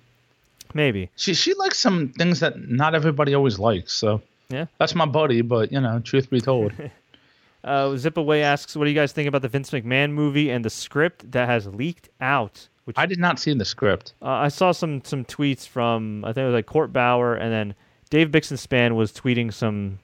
[0.75, 1.11] Maybe.
[1.17, 3.95] She she likes some things that not everybody always likes.
[3.95, 4.21] So
[4.51, 4.67] Yeah.
[4.79, 5.41] that's my buddy.
[5.41, 6.73] But you know, truth be told,
[7.65, 10.65] Uh, Zip Away asks, "What do you guys think about the Vince McMahon movie and
[10.65, 14.13] the script that has leaked out?" Which I did not see in the script.
[14.23, 17.51] uh, I saw some some tweets from I think it was like Court Bauer, and
[17.53, 17.75] then
[18.11, 19.99] Dave Bixenspan was tweeting some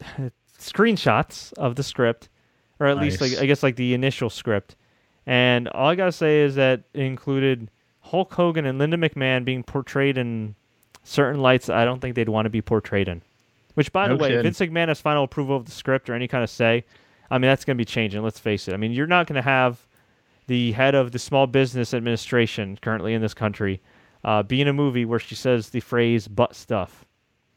[0.58, 2.28] screenshots of the script,
[2.78, 4.76] or at least like I guess like the initial script.
[5.26, 7.70] And all I gotta say is that it included
[8.00, 10.54] Hulk Hogan and Linda McMahon being portrayed in
[11.04, 13.22] certain lights I don't think they'd want to be portrayed in.
[13.74, 14.42] Which, by No the way, kidding.
[14.42, 16.84] Vince McMahon has final approval of the script or any kind of say.
[17.30, 18.22] I mean, that's going to be changing.
[18.22, 18.74] Let's face it.
[18.74, 19.86] I mean, you're not going to have
[20.48, 23.80] the head of the Small Business Administration currently in this country
[24.24, 27.04] uh, be in a movie where she says the phrase "butt stuff."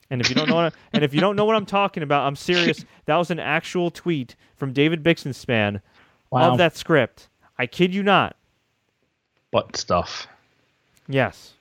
[0.09, 2.03] And if you don't know, what I, and if you don't know what I'm talking
[2.03, 2.85] about, I'm serious.
[3.05, 5.81] That was an actual tweet from David Bixenspan
[6.29, 6.51] Wow.
[6.51, 7.29] of that script.
[7.57, 8.35] I kid you not.
[9.51, 10.27] Butt stuff.
[11.07, 11.53] Yes.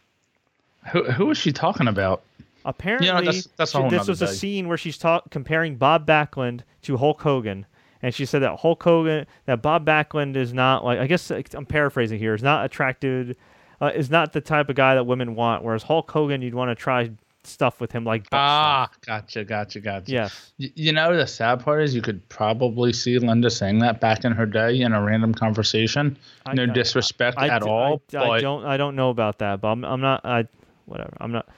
[0.92, 2.22] Who who is she talking about?
[2.64, 6.60] Apparently, that's- that's she- this nother was a scene where she's talk, comparing Bob Backlund
[6.82, 7.66] to Hulk Hogan,
[8.02, 11.66] and she said that Hulk Hogan, that Bob Backlund is not like I guess I'm
[11.66, 13.36] paraphrasing here, is not attracted,
[13.82, 15.62] uh, is not the type of guy that women want.
[15.62, 17.10] Whereas Hulk Hogan, you'd want to try
[17.44, 19.00] stuff with him like Ah, stuff.
[19.04, 20.12] gotcha, gotcha, gotcha.
[20.12, 24.00] yes, Y- You know, the sad part is you could probably see Linda saying that
[24.00, 26.16] back in her day in a random conversation.
[26.46, 29.38] I- no I- disrespect I, at d- all, I, I don't I don't know about
[29.40, 30.46] that, but I'm, I'm not I
[30.86, 31.48] whatever I'm not.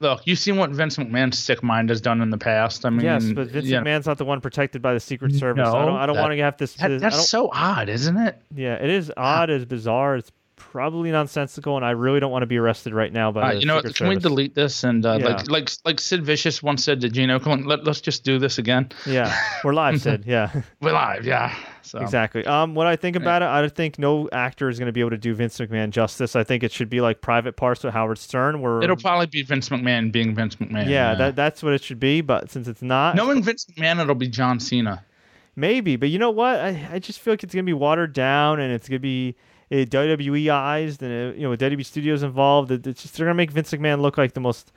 [0.00, 2.84] look, you've seen what Vince McMahon's sick mind has done in the past.
[2.84, 5.68] I mean, yes, but Vince know, McMahon's not the one protected by the Secret Service.
[5.68, 6.74] I No, don't I don't want to have this.
[6.74, 8.36] that- I that's so odd, isn't it?
[8.52, 9.48] Yeah, it is odd.
[9.48, 10.16] It's bizarre.
[10.16, 13.52] It's probably nonsensical, and I really don't want to be arrested right now by Uh,
[13.58, 15.26] you know, what, can we delete this and uh, Yeah.
[15.28, 18.38] like like like Sid Vicious once said to Gino, "Come on, let, let's just do
[18.38, 19.34] this again." Yeah,
[19.64, 20.24] we're live, Sid.
[20.26, 21.54] Yeah, We're live, yeah.
[21.82, 22.44] So exactly.
[22.46, 25.10] Um, what I think about it, I think no actor is going to be able
[25.10, 26.36] to do Vince McMahon justice.
[26.36, 29.42] I think it should be like Private Parts with Howard Stern, where it'll probably be
[29.42, 30.88] Vince McMahon being Vince McMahon.
[30.88, 32.20] yeah, that that's what it should be.
[32.20, 35.04] But since it's not, knowing Vince McMahon, it'll be John Cena.
[35.56, 35.96] maybe.
[35.96, 36.60] But you know what?
[36.60, 39.02] I, I just feel like it's going to be watered down, and it's going to
[39.02, 39.34] be
[39.72, 43.36] uh, WWE-ized, and uh, you know, with WWE Studios involved, it, just they're going to
[43.36, 44.72] make Vince McMahon look like the most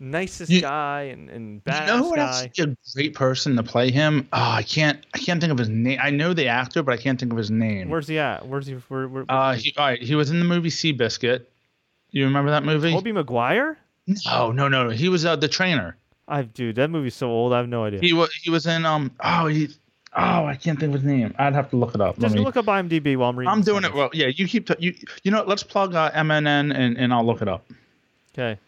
[0.00, 2.26] nicest You- guy and and You know who would guy.
[2.26, 4.28] have such a great person to play him?
[4.32, 5.04] Oh, I can't.
[5.14, 5.98] I can't think of his name.
[6.02, 7.88] I know the actor, but I can't think of his name.
[7.90, 8.46] Where's he at?
[8.46, 8.74] Where's he?
[8.74, 11.44] Where, where, uh, he, all right, he was in the movie Seabiscuit.
[12.10, 12.92] You remember that movie?
[12.92, 13.76] Tobey Maguire?
[14.24, 14.88] No, no, no.
[14.88, 15.96] He was uh, the trainer.
[16.26, 17.52] I dude, that movie's so old.
[17.52, 18.00] I have no idea.
[18.00, 18.32] He was.
[18.34, 18.84] He was in.
[18.86, 19.10] Um.
[19.20, 19.68] Oh, he.
[20.16, 21.34] Oh, I can't think of his name.
[21.38, 22.16] I'd have to look it up.
[22.18, 23.50] Let Just me- look up IMDb while I'm reading.
[23.52, 24.10] I'm doing it well.
[24.12, 24.66] Yeah, you keep.
[24.66, 24.94] T- you.
[25.22, 25.38] You know.
[25.38, 27.64] what, Let's plug uh, MNN and and I'll look it up.
[28.32, 28.58] Okay.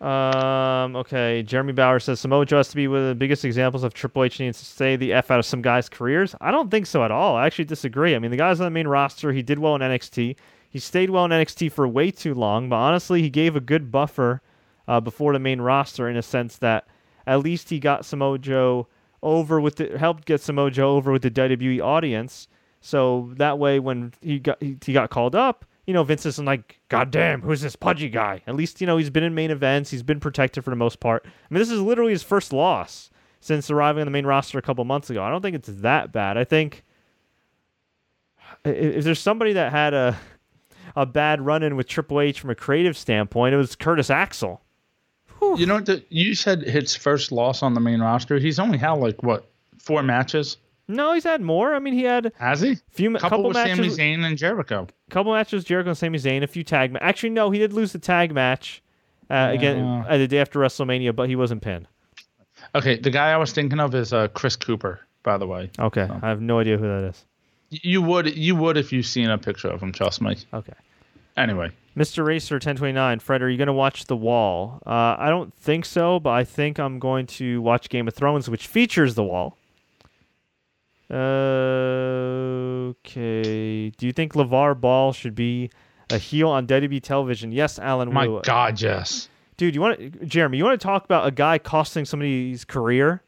[0.00, 0.94] Um.
[0.94, 1.42] Okay.
[1.42, 4.22] Jeremy Bauer says Samoa Joe has to be one of the biggest examples of Triple
[4.24, 6.36] H needs to stay the f out of some guys' careers.
[6.40, 7.34] I don't think so at all.
[7.36, 8.14] I actually disagree.
[8.14, 9.32] I mean, the guy's on the main roster.
[9.32, 10.36] He did well in NXT.
[10.70, 12.68] He stayed well in NXT for way too long.
[12.68, 14.40] But honestly, he gave a good buffer
[14.86, 16.86] uh, before the main roster in a sense that
[17.26, 18.86] at least he got Samoa Joe
[19.22, 22.48] over with the helped get Samoa Joe over with the WWE audience.
[22.80, 26.44] So that way, when he got he, he got called up, you know, Vince isn't
[26.44, 28.42] like, God damn, who's this pudgy guy?
[28.46, 29.90] At least, you know, he's been in main events.
[29.90, 31.24] He's been protected for the most part.
[31.26, 33.10] I mean, this is literally his first loss
[33.40, 35.22] since arriving on the main roster a couple months ago.
[35.22, 36.36] I don't think it's that bad.
[36.36, 36.84] I think
[38.64, 40.18] if there's somebody that had a
[40.96, 44.62] a bad run in with Triple H from a creative standpoint, it was Curtis Axel.
[45.40, 45.86] You know what?
[45.86, 48.38] The, you said his first loss on the main roster.
[48.38, 50.56] He's only had like what four matches?
[50.88, 51.74] No, he's had more.
[51.74, 52.76] I mean, he had Has he?
[52.92, 53.98] few couple, couple with Sami matches.
[53.98, 54.86] Zayn and Jericho.
[55.10, 56.92] couple matches Jericho and Sami Zayn, a few tag.
[56.92, 58.82] Ma- Actually, no, he did lose the tag match
[59.30, 61.86] uh, again uh, the day after WrestleMania, but he wasn't pinned.
[62.74, 65.00] Okay, the guy I was thinking of is uh, Chris Cooper.
[65.22, 66.20] By the way, Okay, Oh.
[66.22, 67.24] I have no idea who that is.
[67.70, 69.92] You would you would if you've seen a picture of him.
[69.92, 70.36] Trust me.
[70.54, 70.72] Okay.
[71.36, 72.24] Anyway, Mr.
[72.24, 74.80] Racer 1029, Fred, are you going to watch The Wall?
[74.86, 78.48] Uh, I don't think so, but I think I'm going to watch Game of Thrones,
[78.48, 79.58] which features The Wall.
[82.88, 83.90] Okay.
[83.90, 85.70] Do you think LaVar Ball should be
[86.10, 87.50] a heel on WWE television?
[87.50, 88.42] Yes, Alan my Wu.
[88.44, 89.28] God, yes.
[89.56, 90.58] Dude, you want to, Jeremy?
[90.58, 93.22] You want to talk about a guy costing somebody's career?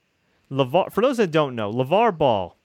[0.51, 2.57] LaVar, for those that don't know, LaVar Ball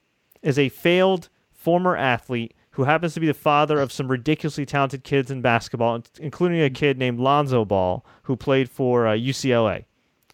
[0.42, 5.02] is a failed former athlete who happens to be the father of some ridiculously talented
[5.02, 9.86] kids in basketball, including a kid named Lonzo Ball who played for uh, UCLA,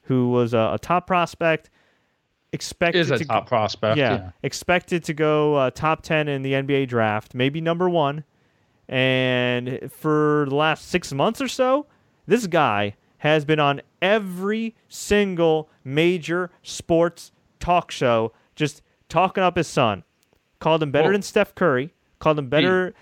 [0.03, 1.71] who was a, a top prospect,
[2.53, 3.97] expected Is a to top prospect.
[3.97, 4.31] yeah, Yeah.
[4.43, 8.25] expected to go uh, top 10 in the NBA draft, maybe number one.
[8.89, 11.87] And for the last six months or so,
[12.27, 17.31] this guy has been on every single major sports
[17.61, 20.03] talk show, just talking up his son.
[20.59, 21.95] Called him better than Steph Curry.
[22.23, 22.95] Called him better.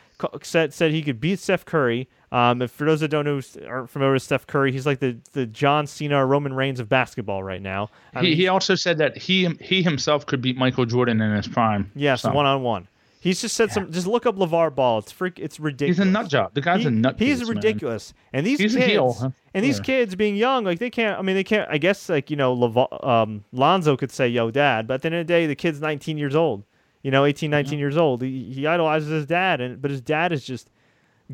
[0.42, 2.08] said said he could beat Steph Curry.
[2.32, 5.44] Um, for those that don't know, aren't familiar with Steph Curry, he's like the, the
[5.46, 7.90] John Cena, Roman Reigns of basketball right now.
[8.14, 11.34] I he, mean, he also said that he he himself could beat Michael Jordan in
[11.36, 11.90] his prime.
[11.94, 12.88] yes, one on one.
[13.22, 13.92] He's just said some.
[13.92, 15.00] Just look up LaVar Ball.
[15.00, 15.38] It's freak.
[15.38, 15.98] It's ridiculous.
[15.98, 16.54] He's a nut job.
[16.54, 17.16] The guy's He- a nut.
[17.18, 17.56] He's case, man.
[17.56, 18.14] ridiculous.
[18.32, 19.30] And these He's a kids, heel, huh?
[19.52, 19.84] and these Yeah.
[19.84, 21.18] kids being young, like they can't.
[21.18, 21.68] I mean, they can't.
[21.70, 25.06] I guess like you know, LaVar, um, Lonzo could say "Yo, Dad," but at the
[25.08, 26.62] end of the day, the kid's 19 years old.
[27.03, 28.22] You know, 18, 19 years old.
[28.22, 30.70] He, he idolizes his dad, and but his dad is just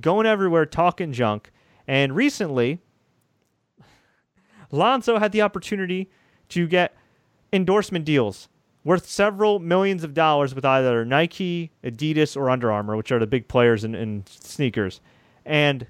[0.01, 1.51] going everywhere talking junk.
[1.89, 2.81] And recently,
[4.71, 6.11] Lonzo had the opportunity
[6.51, 6.95] to get
[7.53, 8.49] endorsement deals
[8.87, 13.27] worth several millions of dollars with either Nike, Adidas, or Under Armour, which are the
[13.27, 15.01] big players in, in sneakers.
[15.45, 15.89] And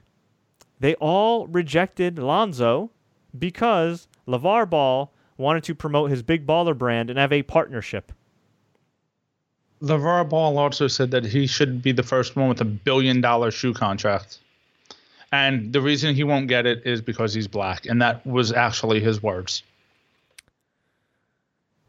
[0.81, 2.91] they all rejected Lonzo
[3.39, 8.13] because LaVar Ball wanted to promote his big baller brand and have a partnership.
[9.83, 13.51] LaVar Ball also said that he should be the first one with a billion dollar
[13.51, 14.39] shoe contract.
[15.33, 17.87] And the reason he won't get it is because he's black.
[17.87, 19.63] And that was actually his words.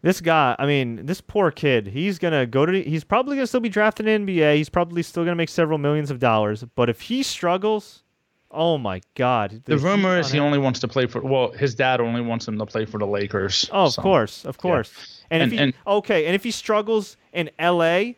[0.01, 3.43] This guy, I mean, this poor kid, he's going to go to, he's probably going
[3.43, 4.55] to still be drafted in the NBA.
[4.55, 6.63] He's probably still going to make several millions of dollars.
[6.75, 8.03] But if he struggles,
[8.51, 9.61] oh my God.
[9.65, 12.57] The rumor is he only wants to play for, well, his dad only wants him
[12.59, 13.69] to play for the Lakers.
[13.71, 15.16] Oh, of so- course, of course.
[15.30, 18.15] And, And- if he and- okay, and if he struggles in L.A.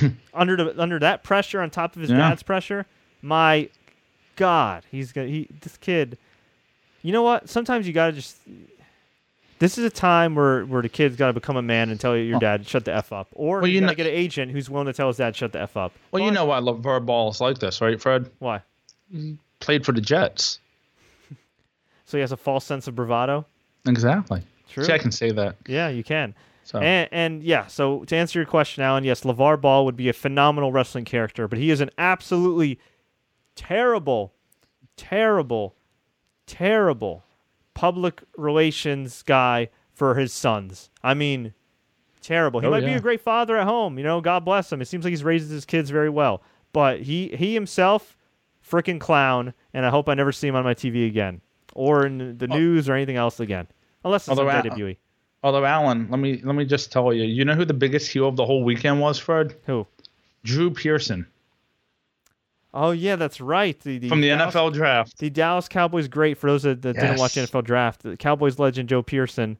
[0.34, 2.16] under the under that pressure on top of his Yeah.
[2.16, 2.86] dad's pressure,
[3.20, 3.68] my
[4.36, 6.16] God, he's gonna he this kid.
[7.02, 7.48] You know what?
[7.48, 8.38] Sometimes you gotta just.
[9.58, 12.16] This is a time where, where the kid's got to become a man and tell
[12.16, 14.12] your dad shut the f up, or Well, you you got to know- get an
[14.12, 15.92] agent who's willing to tell his dad shut the f up.
[16.10, 18.28] Well, you know why LaVar Ball is like this, right, Fred?
[18.40, 18.62] why?
[19.60, 20.58] Played for the Jets.
[22.06, 23.46] So he has a false sense of bravado.
[23.86, 24.42] Exactly.
[24.72, 24.84] True.
[24.84, 25.56] See, I can say that.
[25.66, 26.34] Yeah, you can.
[26.64, 30.08] So And, and yeah, so to answer your question, Alan, yes, LaVar Ball would be
[30.08, 32.78] a phenomenal wrestling character, but he is an absolutely
[33.56, 34.32] terrible,
[34.96, 35.74] terrible,
[36.46, 37.24] terrible
[37.74, 40.90] public relations guy for his sons.
[41.02, 41.54] I mean,
[42.20, 42.60] terrible.
[42.60, 44.80] He Oh, might be a great father at home, you know, God bless him.
[44.80, 46.42] It seems like he's raised his kids very well.
[46.72, 48.16] But he, he himself,
[48.66, 51.40] freaking clown, and I hope I never see him on my TV again
[51.74, 52.54] or in the Oh.
[52.56, 53.66] news or anything else again.
[54.04, 54.96] Unless it's Although on WWE.
[55.44, 58.28] Although Alan, let me let me just tell you, you know who the biggest heel
[58.28, 59.56] of the whole weekend was, Fred?
[59.66, 59.86] Who?
[60.44, 61.26] Drew Pearson
[62.74, 63.78] Oh yeah, that's right.
[63.80, 65.18] The, the from the Dallas, NFL draft.
[65.18, 68.02] The Dallas Cowboys great for those that, that didn't watch the NFL draft.
[68.02, 69.58] The Cowboys legend Joe Pearson,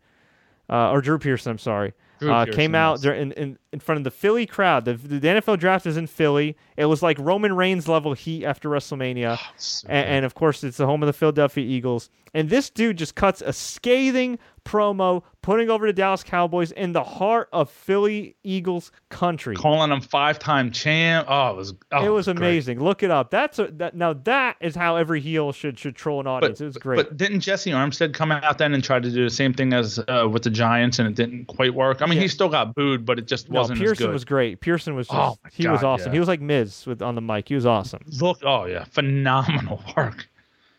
[0.70, 1.92] uh, or Drew Pearson, I'm sorry,
[2.30, 4.84] uh, came out there in, in, in front of the Philly crowd.
[4.84, 6.56] The, the NFL draft is in Philly.
[6.76, 9.38] It was like Roman Reigns level heat after WrestleMania.
[9.56, 12.10] So and, and of course, it's the home of the Philadelphia Eagles.
[12.34, 17.02] And this dude just cuts a scathing promo, putting over the Dallas Cowboys in the
[17.02, 19.56] heart of Philly Eagles country.
[19.56, 21.26] calling them five-time champ.
[21.28, 21.74] Oh, it was.
[21.90, 22.36] Oh, it was great.
[22.36, 22.80] amazing.
[22.80, 23.30] Look it up.
[23.30, 26.58] That's a, that now that is how every heel should should troll an audience.
[26.58, 26.96] But, it was great.
[26.96, 29.98] but didn't Jessie Armstead come out then and try to do the same thing as
[30.08, 32.02] uh, with the Giants, and it didn't quite work?
[32.02, 32.22] I mean, Yeah.
[32.22, 34.60] he still got booed, but it just no, wasn't as Pearson was great.
[34.60, 36.08] Pearson was just Oh, he was awesome.
[36.08, 36.12] yeah.
[36.14, 37.48] He was like Miz with on the mic.
[37.48, 38.02] He was awesome.
[38.20, 40.28] Look, oh yeah, phenomenal work.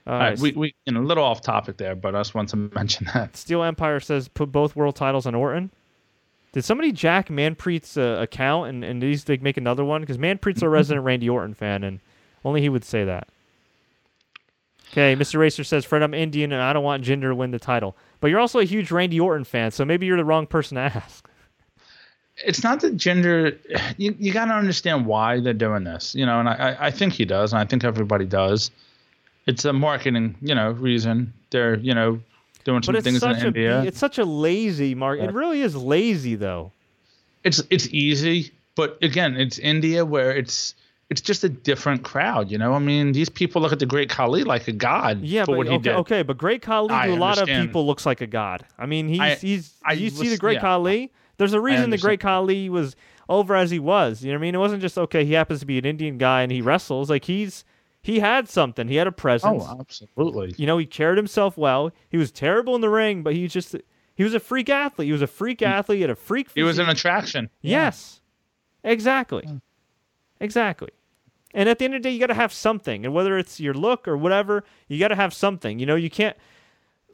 [0.06, 2.58] All right, we we in a little off topic there, but I just want to
[2.76, 3.38] mention that.
[3.38, 5.72] Steel Empire says put both world titles on Orton.
[6.52, 10.02] Did somebody jack Manpreet's uh, account and and these they make another one?
[10.02, 12.00] Because Manpreet's a resident Randy Orton fan, and
[12.44, 13.28] only he would say that.
[14.92, 15.40] Okay, Mr.
[15.40, 17.96] Racer says, Fred, I'm Indian and I don't want Jinder to win the title.
[18.20, 20.82] But you're also a huge Randy Orton fan, so maybe you're the wrong person to
[20.96, 21.28] ask.
[22.46, 23.58] It's not that Jinder.
[23.98, 27.14] You you got to understand why they're doing this, you know, and I- I think
[27.14, 28.70] he does, and I think everybody does.
[29.46, 31.34] It's a marketing, you know, reason.
[31.52, 32.20] They're you know
[32.64, 33.84] doing some things in a India.
[33.84, 35.20] it's such a lazy mark.
[35.20, 36.72] It really is lazy though.
[37.44, 40.76] it's it's easy, but again, it's India where it's
[41.10, 42.50] it's just a different crowd.
[42.50, 45.44] You know, I mean, these people look at the Great Khali like a god Yeah,
[45.44, 45.96] for but what he okay, did.
[45.98, 48.66] okay, but Great Khali I to a lot of people looks like a god.
[48.80, 49.74] I mean, he's I- he's.
[49.84, 50.62] I you see the Great yeah.
[50.62, 51.12] Khali?
[51.38, 51.98] There's a reason the.
[51.98, 52.96] Great Khali was
[53.28, 54.24] over as he was.
[54.24, 54.56] You know what I mean?
[54.56, 55.26] It wasn't just okay.
[55.26, 57.10] He happens to be an Indian guy and he wrestles.
[57.10, 57.66] Like he's
[58.04, 58.90] he had something.
[58.90, 59.64] He had a oh, presence.
[59.66, 60.54] Oh, absolutely.
[60.58, 61.92] You know, he carried himself well.
[62.10, 63.76] He was terrible in the ring, but he just
[64.14, 65.08] he was a freak athlete.
[65.08, 65.98] He was a freak athlete.
[65.98, 66.50] He had a freak.
[66.54, 67.50] He was an attraction.
[67.62, 68.22] Yes,
[68.84, 69.48] exactly,
[70.40, 70.90] exactly.
[71.56, 73.60] And at the end of the day, you got to have something, and whether it's
[73.60, 75.80] your look or whatever, you got to have something.
[75.80, 76.36] You know, you can't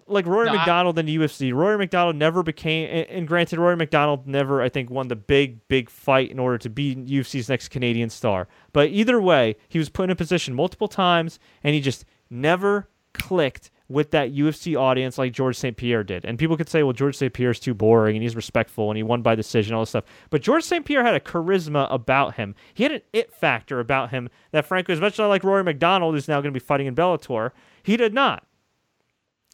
[0.10, 1.54] like Rory No, I- McDonald in the UFC.
[1.54, 5.68] Rory MacDonald never became, and, and granted, Rory MacDonald never, I think, won the big,
[5.68, 8.48] big fight in order to be UFC's next Canadian star.
[8.74, 12.90] But either way, he was put in a position multiple times, and he just never
[13.14, 15.76] clicked with that UFC audience like George St.
[15.76, 16.24] Pierre did.
[16.24, 17.34] And people could say, well, George St.
[17.34, 20.04] Pierre is too boring and he's respectful and he won by decision, all this stuff.
[20.30, 20.86] But George St.
[20.86, 22.54] Pierre had a charisma about him.
[22.76, 25.64] He had an it factor about him that, frankly, as much as I like Rory
[25.64, 27.50] MacDonald, who's now going to be fighting in Bellator,
[27.82, 28.46] he did not.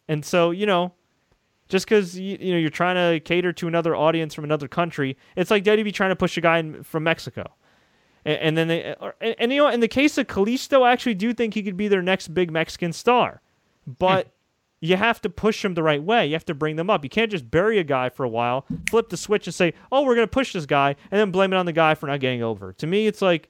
[0.08, 0.94] And so, you know,
[1.68, 5.18] just because you, you know you're trying to cater to another audience from another country,
[5.36, 7.46] it's like WWE trying to push a guy in, from Mexico.
[8.24, 10.92] And, and then they, or, and, and, you know, in the case of Kalisto, I
[10.92, 13.42] actually do think he could be their next big Mexican star,
[13.86, 14.26] but.
[14.26, 14.32] Hmm.
[14.82, 16.28] you have to push them the right way.
[16.28, 17.04] You have to bring them up.
[17.04, 20.04] You can't just bury a guy for a while, flip the switch, and say, "Oh,
[20.04, 22.20] we're going to push this guy," and then blame it on the guy for not
[22.20, 22.74] getting over.
[22.74, 23.50] To me, it's like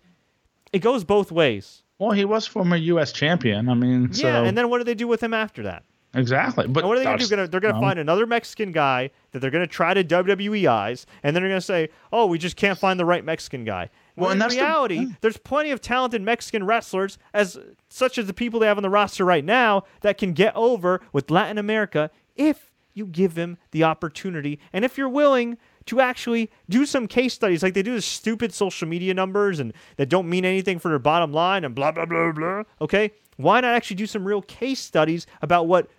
[0.72, 1.84] it goes both ways.
[2.00, 3.12] Well, he was former U.S.
[3.12, 3.70] champion.
[3.70, 4.22] I mean, yeah.
[4.22, 4.44] so...
[4.44, 5.84] And then what do they do with him after that?
[6.16, 6.68] Exactly.
[6.68, 7.30] But and what are they going to do?
[7.30, 7.86] Gonna, they're going to no.
[7.86, 11.60] find another Mexican guy that they're going to try to WWE-ize, and then they're going
[11.60, 15.04] to say, "Oh, we just can't find the right Mexican guy." Well, in reality, the,
[15.04, 15.16] yeah.
[15.22, 17.58] there's plenty of talented Mexican wrestlers, as
[17.90, 21.02] such as the people they have on the roster right now, that can get over
[21.12, 26.50] with Latin America if you give them the opportunity, and if you're willing to actually
[26.70, 30.28] do some case studies, like they do the stupid social media numbers and that don't
[30.28, 32.64] mean anything for their bottom line and blah blah blah blah.
[32.82, 35.90] Okay, why not actually do some real case studies about what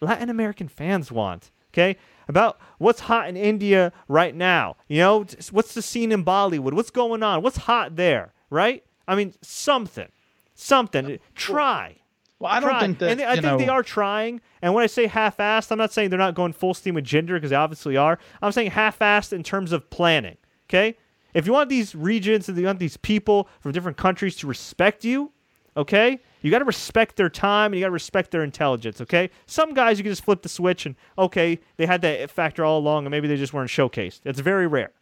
[0.00, 1.50] Latin American fans want?
[1.72, 1.96] Okay,
[2.28, 4.76] about what's hot in India right now.
[4.88, 6.72] You know, what's the scene in Bollywood?
[6.72, 7.42] What's going on?
[7.42, 8.32] What's hot there?
[8.48, 8.84] Right?
[9.06, 10.08] I mean, something,
[10.54, 11.06] something.
[11.06, 11.96] Uh, try.
[12.38, 12.80] Well, I don't try.
[12.80, 13.10] think that.
[13.10, 14.40] And I think know, they are trying.
[14.60, 17.34] And when I say half-assed, I'm not saying they're not going full steam with Jinder
[17.34, 18.18] because they obviously are.
[18.42, 20.36] I'm saying half-assed in terms of planning.
[20.68, 20.96] Okay.
[21.34, 25.04] If you want these regions and you want these people from different countries to respect
[25.04, 25.32] you,
[25.76, 29.30] okay, you got to respect their time and you got to respect their intelligence, okay?
[29.46, 32.78] Some guys you can just flip the switch and okay, they had that factor all
[32.78, 34.20] along and maybe they just weren't showcased.
[34.24, 34.92] It's very rare.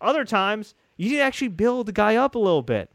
[0.00, 2.90] Other times, you need to actually build the guy up a little bit.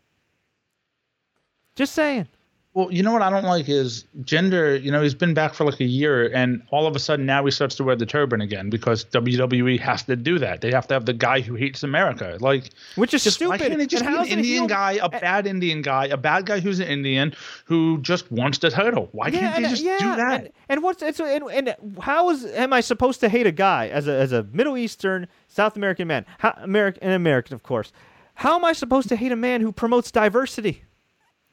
[1.76, 2.28] Just saying.
[2.76, 4.82] Well, you know what I don't like is Jinder.
[4.82, 7.44] You know, he's been back for like a year, and all of a sudden now
[7.44, 10.62] he starts to wear the turban again because WWE has to do that.
[10.62, 13.50] They have to have the guy who hates America, like which is just, stupid.
[13.50, 16.60] Why can't it just be an Indian guy, a bad Indian guy, a bad guy
[16.60, 17.34] who's an Indian
[17.66, 19.10] who just wants the title?
[19.14, 20.42] Why yeah, can't and, just yeah, do that?
[20.42, 21.20] And, and what's and,
[21.52, 24.78] and, how is am I supposed to hate a guy as a as a Middle
[24.78, 27.92] Eastern South American man, how, American and American of course?
[28.36, 30.84] How am I supposed to hate a man who promotes diversity?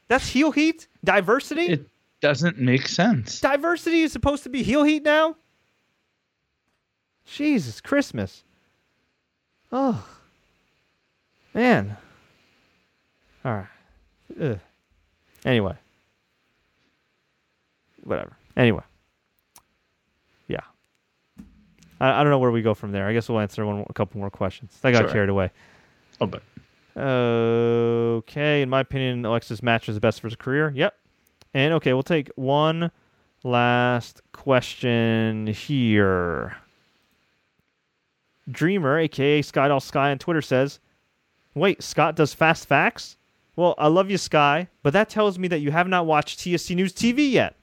[0.09, 0.89] That's heel heat?
[1.05, 1.67] Diversity?
[1.67, 1.89] It
[2.21, 3.41] doesn't make sense.
[3.41, 5.37] Diversity is supposed to be heel heat now?
[7.25, 8.45] Jesus, Christmas.
[9.73, 10.07] Oh.
[11.55, 11.97] Man.
[13.45, 13.67] All right.
[14.41, 14.61] Ugh.
[15.45, 15.75] Anyway.
[18.05, 18.37] Whatever.
[18.57, 18.83] Anyway.
[20.47, 20.61] Yeah.
[22.01, 23.07] I, I don't know where we go from there.
[23.09, 24.79] I guess we'll answer one, a couple more questions.
[24.85, 25.11] I got sure.
[25.11, 25.51] carried away.
[26.21, 26.43] Oh, but.
[26.97, 30.73] Okay, in my opinion, Alexis Match is the best for his career.
[30.75, 30.95] Yep.
[31.53, 32.91] And okay, we'll take one
[33.45, 36.57] last question here.
[38.51, 40.81] Dreamer, aka Skydoll Sky on Twitter, says,
[41.55, 43.17] Wait, Scott does fast facts?
[43.57, 46.77] Well, I love you, Sky, but that tells me that you have not watched TSC
[46.77, 47.57] News TV yet,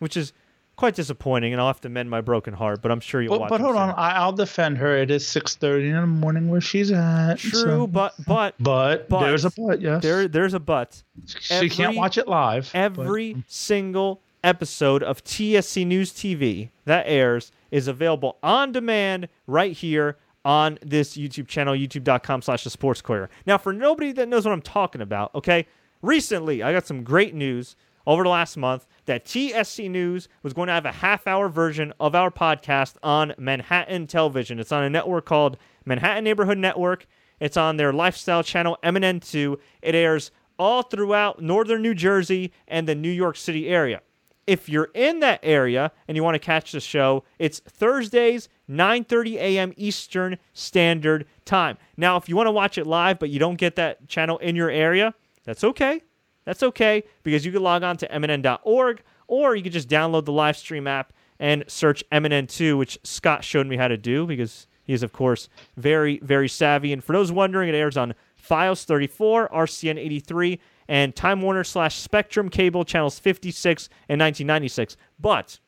[0.00, 0.32] which is
[0.76, 2.82] quite disappointing, and I'll have to mend my broken heart.
[2.82, 3.50] But I'm sure you'll but, watch.
[3.50, 4.96] But hold on, I, will defend her.
[4.96, 7.38] It is six thirty in the morning where she's at.
[7.38, 7.86] True, so.
[7.86, 9.80] but but but but there's a but.
[9.80, 11.02] Yes, there there's a but.
[11.26, 12.70] She every, can't watch it live.
[12.74, 13.44] Every but.
[13.48, 20.78] single episode of TSC News TV that airs is available on demand right here on
[20.80, 23.28] this YouTube channel, youtube.com slash the sports courier.
[23.46, 25.66] Now, for nobody that knows what I'm talking about, okay,
[26.02, 27.74] recently I got some great news
[28.06, 31.92] over the last month that TSC News was going to have a half hour version
[31.98, 34.58] of our podcast on Manhattan Television.
[34.58, 37.06] It's on a network called Manhattan Neighborhood Network.
[37.40, 39.58] It's on their lifestyle channel, MNN2.
[39.82, 44.00] It airs all throughout northern New Jersey and the New York City area.
[44.46, 49.34] If you're in that area and you want to catch the show, it's Thursdays, 9:30
[49.34, 49.72] a.m.
[49.76, 51.78] Eastern Standard Time.
[51.96, 54.54] Now, if you want to watch it live but you don't get that channel in
[54.54, 56.02] your area, that's okay.
[56.46, 60.32] That's okay because you can log on to MNN.org or you can just download the
[60.32, 64.92] live stream app and search MNN2, which Scott showed me how to do because he
[64.92, 66.92] is, of course, very, very savvy.
[66.92, 71.96] And for those wondering, it airs on Fios 34, RCN 83, and Time Warner slash
[71.96, 74.96] Spectrum Cable channels 56 and 1996.
[75.18, 75.58] But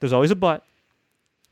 [0.00, 0.64] there's always a but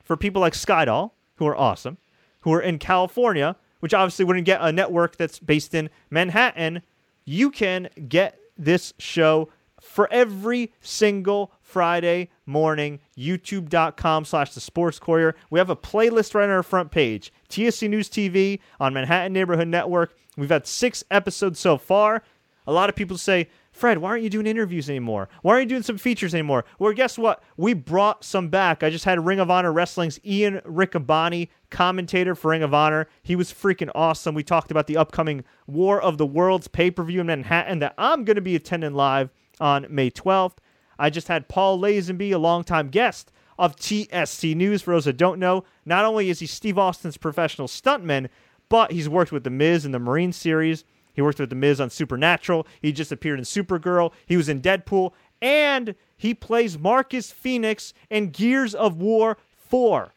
[0.02, 1.98] for people like Skydoll, who are awesome,
[2.40, 6.82] who are in California, which obviously wouldn't get a network that's based in Manhattan.
[7.26, 9.48] You can get this show
[9.80, 15.34] for every single Friday morning, youtube.com slash the sports courier.
[15.50, 17.32] We have a playlist right on our front page.
[17.48, 20.16] TSC News TV on Manhattan Neighborhood Network.
[20.36, 22.22] We've had six episodes so far.
[22.66, 25.28] A lot of people say, Fred, why aren't you doing interviews anymore?
[25.42, 26.64] Why aren't you doing some features anymore?
[26.78, 27.42] Well, guess what?
[27.56, 28.84] We brought some back.
[28.84, 33.08] I just had Ring of Honor Wrestling's Ian Riccaboni, commentator for Ring of Honor.
[33.24, 34.36] He was freaking awesome.
[34.36, 37.94] We talked about the upcoming War of the Worlds pay per view in Manhattan that
[37.98, 40.58] I'm going to be attending live on May 12th.
[40.96, 44.82] I just had Paul Lazenby, a longtime guest of TSC News.
[44.82, 48.28] For those that don't know, not only is he Steve Austin's professional stuntman,
[48.68, 50.84] but he's worked with The Miz in the Marine series.
[51.14, 52.66] He worked with The Miz on Supernatural.
[52.82, 54.12] He just appeared in Supergirl.
[54.26, 55.12] He was in Deadpool.
[55.40, 59.38] And he plays Marcus Fenix in Gears of War
[59.68, 60.12] 4.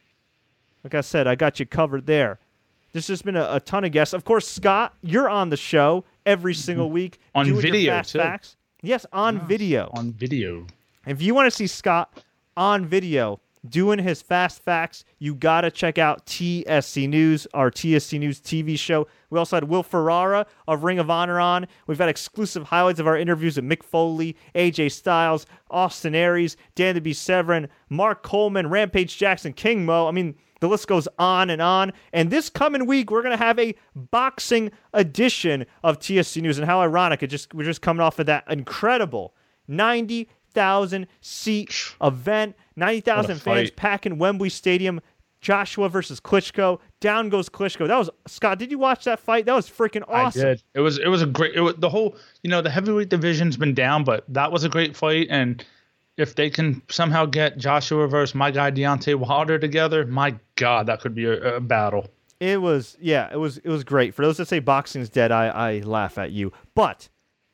[0.84, 2.38] Like I said, I got you covered there.
[2.92, 4.14] There's just been a, a ton of guests.
[4.14, 6.60] Of course, Scott, you're on the show every mm-hmm.
[6.60, 7.18] single week.
[7.34, 8.18] On video, too.
[8.18, 8.56] facts.
[8.82, 9.90] Yes, on video.
[9.94, 10.66] On video.
[11.06, 12.22] If you want to see Scott
[12.56, 13.40] on video
[13.70, 18.78] doing his fast facts, you got to check out TSC News, our TSC News TV
[18.78, 19.06] show.
[19.30, 21.66] We also had Will Ferrara of Ring of Honor on.
[21.86, 26.94] We've had exclusive highlights of our interviews with Mick Foley, AJ Styles, Austin Aries, Dan
[26.94, 30.08] to be Severn, Mark Coleman, Rampage Jackson, King Mo.
[30.08, 31.92] I mean, the list goes on and on.
[32.12, 36.58] And this coming week, we're going to have a boxing edition of TSC News.
[36.58, 39.34] And how ironic, it just we're just coming off of that incredible
[39.68, 45.00] 90,000 seat event, 90,000 fans packing Wembley Stadium.
[45.40, 46.80] Joshua versus Klitschko.
[47.00, 47.86] Down goes Klitschko.
[47.86, 48.58] That was Scott.
[48.58, 49.46] Did you watch that fight?
[49.46, 50.42] That was freaking awesome.
[50.42, 50.62] I did.
[50.74, 51.54] It was it was a great.
[51.54, 54.68] It was, the whole you know the heavyweight division's been down, but that was a
[54.68, 55.28] great fight.
[55.30, 55.64] And
[56.16, 61.00] if they can somehow get Joshua versus my guy Deontay Wilder together, my God, that
[61.00, 62.08] could be a, a battle.
[62.40, 64.14] It was yeah, it was it was great.
[64.14, 66.52] For those that say boxing's dead, I, I laugh at you.
[66.74, 67.08] But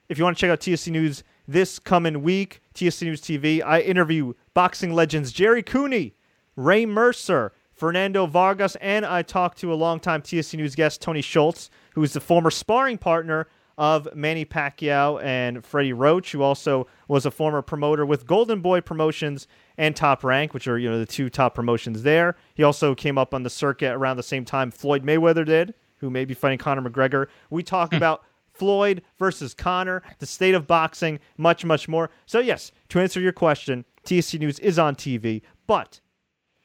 [0.09, 3.81] if you want to check out TSC News this coming week, TSC News TV, I
[3.81, 6.15] interview boxing legends Jerry Cooney,
[6.57, 11.71] Ray Mercer, Fernando Vargas, and I talk to a longtime TSC News guest, Tony Schultz,
[11.95, 17.27] who is the former sparring partner of Manny Pacquiao and Freddie Roach, who also was
[17.27, 21.07] a former promoter with Golden Boy Promotions and Top Rank, which are you know the
[21.07, 22.37] two top promotions there.
[22.55, 26.11] He also came up on the circuit around the same time Floyd Mayweather did, who
[26.11, 27.27] may be fighting Conor McGregor.
[27.51, 27.97] We talk hmm.
[27.97, 28.25] about
[28.55, 32.11] Floyd versus Conor, the state of boxing, much much more.
[32.27, 36.01] So yes, to answer your question, TSC News is on TV, but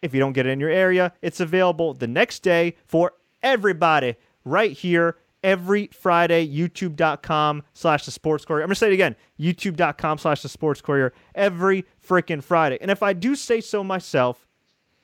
[0.01, 4.15] if you don't get it in your area, it's available the next day for everybody
[4.45, 8.63] right here every Friday, youtube.com slash the sports courier.
[8.63, 12.77] I'm going to say it again, youtube.com slash the sports courier every freaking Friday.
[12.81, 14.47] And if I do say so myself,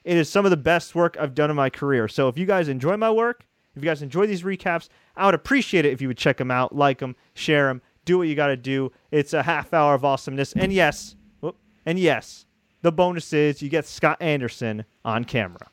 [0.03, 2.07] it is some of the best work I've done in my career.
[2.07, 3.45] So if you guys enjoy my work,
[3.75, 6.51] if you guys enjoy these recaps, I would appreciate it if you would check them
[6.51, 8.91] out, like them, share them, do what you got to do.
[9.11, 10.53] It's a half hour of awesomeness.
[10.53, 12.45] And yes, whoop, and yes,
[12.81, 15.67] the bonus is you get Scott Anderson on camera.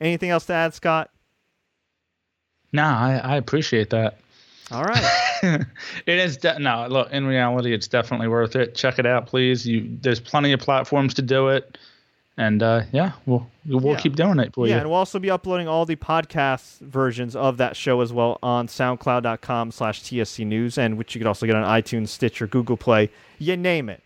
[0.00, 1.10] Anything else to add, Scott?
[2.72, 4.18] Nah, I, I appreciate that.
[4.70, 5.04] All right.
[5.42, 9.66] it is de- no look in reality it's definitely worth it check it out please
[9.66, 11.76] you there's plenty of platforms to do it
[12.38, 13.96] and uh yeah we'll we'll Yeah.
[13.98, 17.34] keep doing it for yeah, you and we'll also be uploading all the podcast versions
[17.34, 21.46] of that show as well on soundcloud.com slash TSC News, and which you could also
[21.46, 24.02] get on iTunes, Stitcher, Google Play, you name it.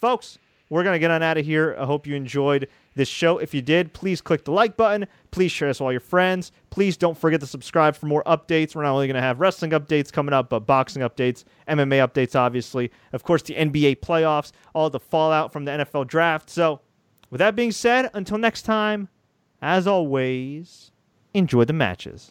[0.00, 0.38] Folks,
[0.70, 1.76] we're going to get on out of here.
[1.78, 3.38] I hope you enjoyed this show.
[3.38, 5.06] If you did, please click the like button.
[5.30, 6.52] Please share this with all your friends.
[6.70, 8.74] Please don't forget to subscribe for more updates.
[8.74, 12.34] We're not only going to have wrestling updates coming up, but boxing updates, MMA updates,
[12.34, 12.90] obviously.
[13.12, 16.48] Of course, the NBA playoffs, all the fallout from the NFL draft.
[16.50, 16.80] So,
[17.34, 19.08] with that being said, until next time,
[19.60, 20.92] as always,
[21.32, 22.30] enjoy the matches.